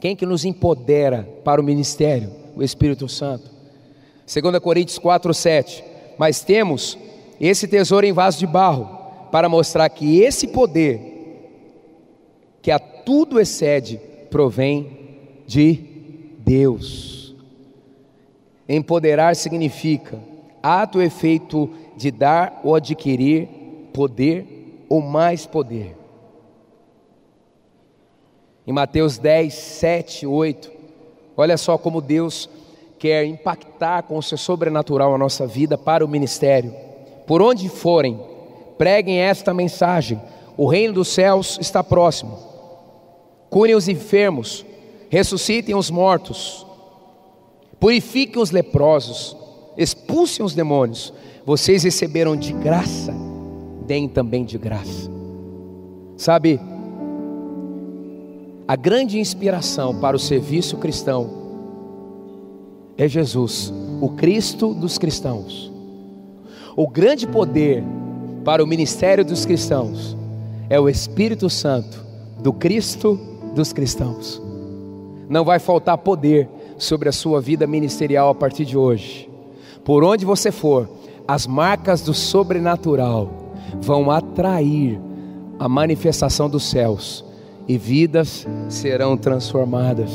Quem 0.00 0.16
que 0.16 0.26
nos 0.26 0.44
empodera 0.44 1.28
para 1.44 1.60
o 1.60 1.64
ministério? 1.64 2.32
O 2.56 2.62
Espírito 2.62 3.08
Santo. 3.08 3.50
2 4.26 4.58
Coríntios 4.58 4.98
4, 4.98 5.32
7. 5.32 5.84
Mas 6.18 6.42
temos 6.42 6.98
esse 7.40 7.68
tesouro 7.68 8.06
em 8.06 8.12
vaso 8.12 8.38
de 8.38 8.46
barro, 8.46 9.00
para 9.30 9.48
mostrar 9.48 9.88
que 9.88 10.20
esse 10.20 10.48
poder, 10.48 11.00
que 12.60 12.70
a 12.70 12.78
tudo 12.78 13.40
excede, 13.40 13.98
provém 14.32 15.44
de 15.46 15.74
Deus. 16.38 17.36
Empoderar 18.66 19.36
significa 19.36 20.18
ato 20.62 20.98
ou 20.98 21.04
efeito 21.04 21.68
de 21.96 22.10
dar 22.10 22.60
ou 22.64 22.74
adquirir 22.74 23.46
poder 23.92 24.84
ou 24.88 25.02
mais 25.02 25.46
poder. 25.46 25.94
Em 28.66 28.72
Mateus 28.72 29.18
10, 29.18 29.52
7, 29.52 30.26
8, 30.26 30.72
olha 31.36 31.58
só 31.58 31.76
como 31.76 32.00
Deus 32.00 32.48
quer 32.98 33.24
impactar 33.26 34.04
com 34.04 34.16
o 34.16 34.22
seu 34.22 34.38
sobrenatural 34.38 35.14
a 35.14 35.18
nossa 35.18 35.46
vida 35.46 35.76
para 35.76 36.04
o 36.04 36.08
ministério. 36.08 36.74
Por 37.26 37.42
onde 37.42 37.68
forem, 37.68 38.18
preguem 38.78 39.18
esta 39.18 39.52
mensagem: 39.52 40.18
o 40.56 40.66
reino 40.66 40.94
dos 40.94 41.08
céus 41.08 41.58
está 41.60 41.84
próximo. 41.84 42.51
Curem 43.52 43.74
os 43.74 43.86
enfermos, 43.86 44.64
ressuscitem 45.10 45.74
os 45.74 45.90
mortos, 45.90 46.66
purifiquem 47.78 48.40
os 48.40 48.50
leprosos, 48.50 49.36
expulsem 49.76 50.42
os 50.42 50.54
demônios. 50.54 51.12
Vocês 51.44 51.84
receberam 51.84 52.34
de 52.34 52.54
graça, 52.54 53.14
deem 53.86 54.08
também 54.08 54.42
de 54.42 54.56
graça. 54.56 55.10
Sabe, 56.16 56.58
a 58.66 58.74
grande 58.74 59.18
inspiração 59.20 60.00
para 60.00 60.16
o 60.16 60.18
serviço 60.18 60.78
cristão 60.78 61.28
é 62.96 63.06
Jesus, 63.06 63.70
o 64.00 64.08
Cristo 64.08 64.72
dos 64.72 64.96
cristãos. 64.96 65.70
O 66.74 66.88
grande 66.88 67.26
poder 67.26 67.84
para 68.46 68.64
o 68.64 68.66
ministério 68.66 69.22
dos 69.22 69.44
cristãos 69.44 70.16
é 70.70 70.80
o 70.80 70.88
Espírito 70.88 71.50
Santo 71.50 72.02
do 72.40 72.50
Cristo 72.50 73.28
dos 73.54 73.72
cristãos. 73.72 74.42
Não 75.28 75.44
vai 75.44 75.58
faltar 75.58 75.98
poder 75.98 76.48
sobre 76.76 77.08
a 77.08 77.12
sua 77.12 77.40
vida 77.40 77.66
ministerial 77.66 78.28
a 78.28 78.34
partir 78.34 78.64
de 78.64 78.76
hoje. 78.76 79.30
Por 79.84 80.04
onde 80.04 80.24
você 80.24 80.50
for, 80.50 80.88
as 81.26 81.46
marcas 81.46 82.02
do 82.02 82.12
sobrenatural 82.12 83.30
vão 83.80 84.10
atrair 84.10 85.00
a 85.58 85.68
manifestação 85.68 86.50
dos 86.50 86.64
céus 86.64 87.24
e 87.68 87.78
vidas 87.78 88.46
serão 88.68 89.16
transformadas. 89.16 90.10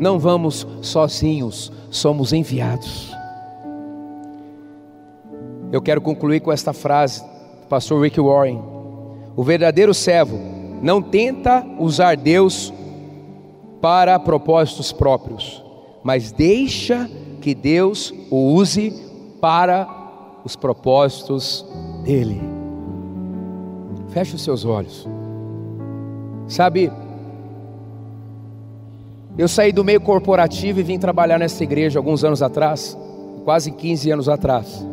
Não 0.00 0.18
vamos 0.18 0.66
sozinhos, 0.80 1.72
somos 1.90 2.32
enviados. 2.32 3.14
Eu 5.70 5.82
quero 5.82 6.00
concluir 6.00 6.40
com 6.40 6.50
esta 6.50 6.72
frase 6.72 7.20
do 7.22 7.66
pastor 7.68 8.02
Rick 8.02 8.18
Warren: 8.20 8.62
O 9.36 9.44
verdadeiro 9.44 9.92
servo 9.92 10.57
não 10.82 11.02
tenta 11.02 11.66
usar 11.78 12.16
Deus 12.16 12.72
para 13.80 14.18
propósitos 14.18 14.92
próprios, 14.92 15.64
mas 16.02 16.32
deixa 16.32 17.08
que 17.40 17.54
Deus 17.54 18.12
o 18.30 18.52
use 18.54 18.92
para 19.40 19.88
os 20.44 20.56
propósitos 20.56 21.64
dele. 22.04 22.40
Feche 24.08 24.34
os 24.34 24.42
seus 24.42 24.64
olhos. 24.64 25.06
Sabe, 26.46 26.90
eu 29.36 29.46
saí 29.46 29.70
do 29.72 29.84
meio 29.84 30.00
corporativo 30.00 30.80
e 30.80 30.82
vim 30.82 30.98
trabalhar 30.98 31.38
nessa 31.38 31.62
igreja 31.62 31.98
alguns 31.98 32.24
anos 32.24 32.42
atrás, 32.42 32.98
quase 33.44 33.70
15 33.70 34.10
anos 34.10 34.28
atrás. 34.28 34.84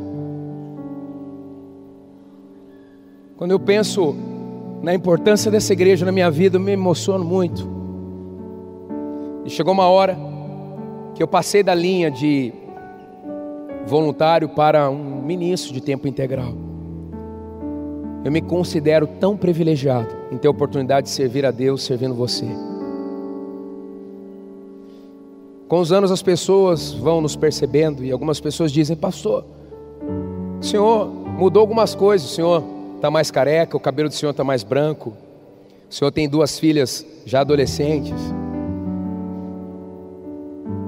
Quando 3.37 3.51
eu 3.51 3.59
penso 3.59 4.15
na 4.85 4.93
importância 4.93 5.49
dessa 5.49 5.73
igreja 5.73 6.05
na 6.05 6.11
minha 6.11 6.29
vida, 6.29 6.57
eu 6.57 6.61
me 6.61 6.71
emociono 6.71 7.25
muito. 7.25 7.67
E 9.43 9.49
chegou 9.49 9.73
uma 9.73 9.87
hora 9.87 10.15
que 11.15 11.23
eu 11.23 11.27
passei 11.27 11.63
da 11.63 11.73
linha 11.73 12.11
de 12.11 12.53
voluntário 13.87 14.47
para 14.47 14.87
um 14.87 15.23
ministro 15.23 15.73
de 15.73 15.81
tempo 15.81 16.07
integral. 16.07 16.53
Eu 18.23 18.31
me 18.31 18.43
considero 18.43 19.07
tão 19.07 19.35
privilegiado 19.35 20.15
em 20.31 20.37
ter 20.37 20.47
a 20.47 20.51
oportunidade 20.51 21.07
de 21.07 21.13
servir 21.13 21.47
a 21.47 21.51
Deus 21.51 21.81
servindo 21.81 22.13
você. 22.13 22.45
Com 25.67 25.79
os 25.79 25.91
anos 25.91 26.11
as 26.11 26.21
pessoas 26.21 26.93
vão 26.93 27.21
nos 27.21 27.35
percebendo 27.35 28.05
e 28.05 28.11
algumas 28.11 28.39
pessoas 28.39 28.71
dizem: 28.71 28.95
Pastor, 28.95 29.45
senhor 30.61 31.07
mudou 31.07 31.61
algumas 31.61 31.95
coisas, 31.95 32.29
senhor 32.29 32.74
está 33.05 33.11
mais 33.11 33.29
careca, 33.29 33.77
o 33.77 33.79
cabelo 33.79 34.09
do 34.09 34.15
senhor 34.15 34.31
está 34.31 34.43
mais 34.43 34.63
branco, 34.63 35.13
o 35.87 35.93
senhor 35.93 36.09
tem 36.09 36.27
duas 36.27 36.57
filhas 36.57 37.05
já 37.23 37.41
adolescentes, 37.41 38.19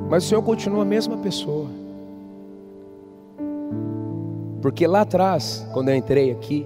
mas 0.09 0.25
o 0.25 0.27
senhor 0.27 0.41
continua 0.41 0.81
a 0.81 0.85
mesma 0.85 1.15
pessoa. 1.17 1.67
Porque 4.63 4.87
lá 4.87 5.01
atrás, 5.01 5.67
quando 5.71 5.89
eu 5.89 5.95
entrei 5.95 6.31
aqui, 6.31 6.65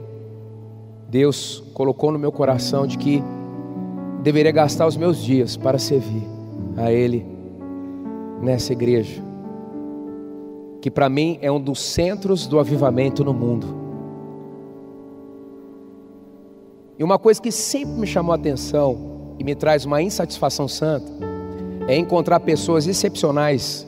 Deus 1.10 1.62
colocou 1.74 2.14
no 2.14 2.18
meu 2.18 2.32
coração 2.32 2.88
de 2.88 2.98
que 2.98 3.22
deveria 4.24 4.54
gastar 4.54 4.88
os 4.88 4.96
meus 4.96 5.18
dias 5.18 5.58
para 5.58 5.78
servir 5.78 6.24
a 6.78 6.94
Ele 6.94 7.26
nessa 8.42 8.72
igreja, 8.72 9.22
que 10.80 10.90
para 10.90 11.10
mim 11.10 11.38
é 11.42 11.52
um 11.52 11.60
dos 11.60 11.82
centros 11.82 12.48
do 12.48 12.58
avivamento 12.58 13.22
no 13.22 13.34
mundo. 13.34 13.81
E 16.98 17.04
uma 17.04 17.18
coisa 17.18 17.42
que 17.42 17.52
sempre 17.52 17.96
me 17.96 18.08
chamou 18.08 18.34
a 18.34 18.36
atenção 18.36 19.36
e 19.40 19.44
me 19.44 19.56
traz 19.56 19.86
uma 19.86 20.02
insatisfação 20.02 20.68
santa 20.68 21.12
é 21.88 21.98
encontrar 21.98 22.40
pessoas 22.40 22.88
excepcionais, 22.88 23.88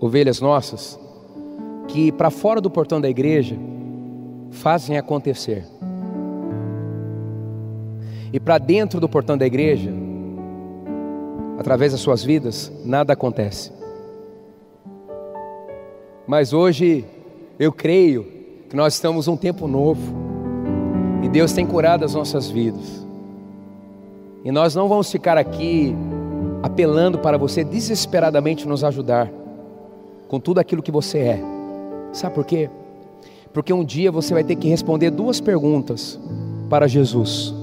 ovelhas 0.00 0.40
nossas, 0.40 0.98
que 1.88 2.12
para 2.12 2.30
fora 2.30 2.60
do 2.60 2.70
portão 2.70 3.00
da 3.00 3.08
igreja 3.08 3.56
fazem 4.50 4.96
acontecer 4.96 5.64
e 8.32 8.38
para 8.38 8.58
dentro 8.58 9.00
do 9.00 9.08
portão 9.08 9.36
da 9.38 9.46
igreja, 9.46 9.90
através 11.58 11.92
das 11.92 12.00
suas 12.00 12.22
vidas, 12.22 12.70
nada 12.84 13.12
acontece. 13.12 13.72
Mas 16.26 16.52
hoje 16.52 17.04
eu 17.58 17.72
creio 17.72 18.24
que 18.68 18.76
nós 18.76 18.94
estamos 18.94 19.28
um 19.28 19.36
tempo 19.36 19.66
novo 19.66 20.27
e 21.28 21.30
Deus 21.30 21.52
tem 21.52 21.66
curado 21.66 22.04
as 22.04 22.14
nossas 22.14 22.48
vidas. 22.48 23.06
E 24.44 24.50
nós 24.50 24.74
não 24.74 24.88
vamos 24.88 25.12
ficar 25.12 25.36
aqui 25.36 25.94
apelando 26.62 27.18
para 27.18 27.36
você 27.36 27.62
desesperadamente 27.62 28.66
nos 28.66 28.82
ajudar 28.82 29.30
com 30.26 30.40
tudo 30.40 30.58
aquilo 30.58 30.82
que 30.82 30.90
você 30.90 31.18
é. 31.18 31.40
Sabe 32.12 32.34
por 32.34 32.44
quê? 32.44 32.70
Porque 33.52 33.72
um 33.72 33.84
dia 33.84 34.10
você 34.10 34.32
vai 34.32 34.44
ter 34.44 34.56
que 34.56 34.68
responder 34.68 35.10
duas 35.10 35.40
perguntas 35.40 36.18
para 36.68 36.88
Jesus 36.88 37.54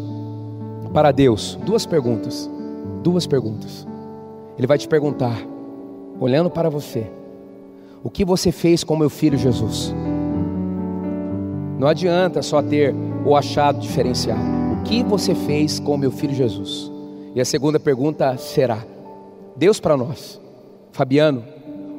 para 0.96 1.12
Deus 1.12 1.60
duas 1.66 1.86
perguntas. 1.86 2.50
Duas 3.04 3.28
perguntas. 3.28 3.86
Ele 4.58 4.66
vai 4.66 4.78
te 4.78 4.88
perguntar, 4.88 5.38
olhando 6.22 6.50
para 6.50 6.70
você: 6.70 7.06
O 8.02 8.10
que 8.10 8.24
você 8.24 8.50
fez 8.50 8.82
com 8.82 8.96
meu 8.96 9.10
filho 9.10 9.38
Jesus? 9.38 9.94
Não 11.78 11.90
adianta 11.90 12.42
só 12.42 12.62
ter 12.62 12.96
o 13.26 13.36
achado 13.36 13.80
diferencial. 13.80 14.38
O 14.74 14.84
que 14.84 15.04
você 15.04 15.34
fez 15.34 15.80
com 15.80 15.98
meu 15.98 16.12
filho 16.12 16.34
Jesus? 16.34 16.92
E 17.34 17.42
a 17.42 17.46
segunda 17.46 17.80
pergunta 17.80 18.38
será: 18.38 18.86
Deus 19.56 19.80
para 19.80 19.98
nós, 19.98 20.40
Fabiano, 20.92 21.44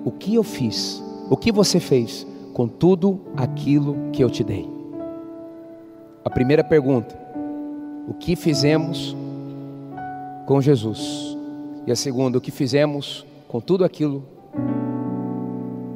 o 0.04 0.12
que 0.12 0.36
eu 0.36 0.42
fiz, 0.42 1.02
o 1.28 1.36
que 1.36 1.50
você 1.50 1.80
fez 1.80 2.26
com 2.54 2.68
tudo 2.68 3.20
aquilo 3.36 3.96
que 4.12 4.22
eu 4.22 4.30
te 4.30 4.44
dei. 4.44 4.68
A 6.24 6.30
primeira 6.30 6.62
pergunta: 6.62 7.18
o 8.08 8.14
que 8.14 8.36
fizemos 8.36 9.16
com 10.46 10.60
Jesus? 10.60 11.36
E 11.86 11.92
a 11.92 11.96
segunda, 11.96 12.38
o 12.38 12.40
que 12.40 12.50
fizemos 12.50 13.26
com 13.48 13.60
tudo 13.60 13.84
aquilo 13.84 14.24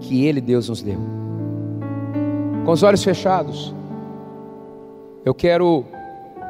que 0.00 0.24
Ele, 0.24 0.40
Deus, 0.40 0.68
nos 0.68 0.82
deu? 0.82 1.00
Com 2.64 2.72
os 2.72 2.82
olhos 2.82 3.02
fechados, 3.02 3.74
eu 5.24 5.34
quero 5.34 5.84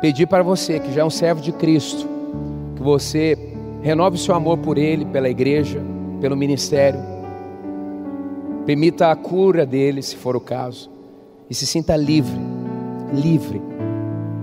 pedir 0.00 0.26
para 0.26 0.42
você 0.42 0.78
que 0.78 0.92
já 0.92 1.02
é 1.02 1.04
um 1.04 1.10
servo 1.10 1.40
de 1.40 1.52
Cristo, 1.52 2.08
que 2.76 2.82
você 2.82 3.36
renove 3.82 4.18
seu 4.18 4.34
amor 4.34 4.58
por 4.58 4.78
Ele, 4.78 5.04
pela 5.04 5.28
igreja, 5.28 5.80
pelo 6.20 6.36
ministério, 6.36 7.00
permita 8.64 9.10
a 9.10 9.16
cura 9.16 9.66
dele, 9.66 10.02
se 10.02 10.16
for 10.16 10.36
o 10.36 10.40
caso, 10.40 10.90
e 11.48 11.54
se 11.54 11.66
sinta 11.66 11.96
livre, 11.96 12.38
livre, 13.12 13.60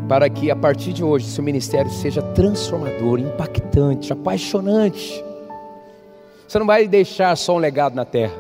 para 0.10 0.30
que 0.30 0.52
a 0.52 0.56
partir 0.56 0.92
de 0.94 1.04
hoje 1.04 1.26
seu 1.28 1.44
ministério 1.44 1.90
seja 1.92 2.22
transformador, 2.22 3.20
impactante, 3.20 4.12
apaixonante. 4.12 5.24
Você 6.48 6.60
não 6.60 6.66
vai 6.66 6.88
deixar 6.88 7.36
só 7.38 7.56
um 7.56 7.60
legado 7.60 7.96
na 7.96 8.06
terra, 8.06 8.36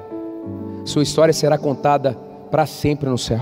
sua 0.83 1.03
história 1.03 1.33
será 1.33 1.57
contada 1.57 2.17
para 2.49 2.65
sempre 2.65 3.09
no 3.09 3.17
céu. 3.17 3.41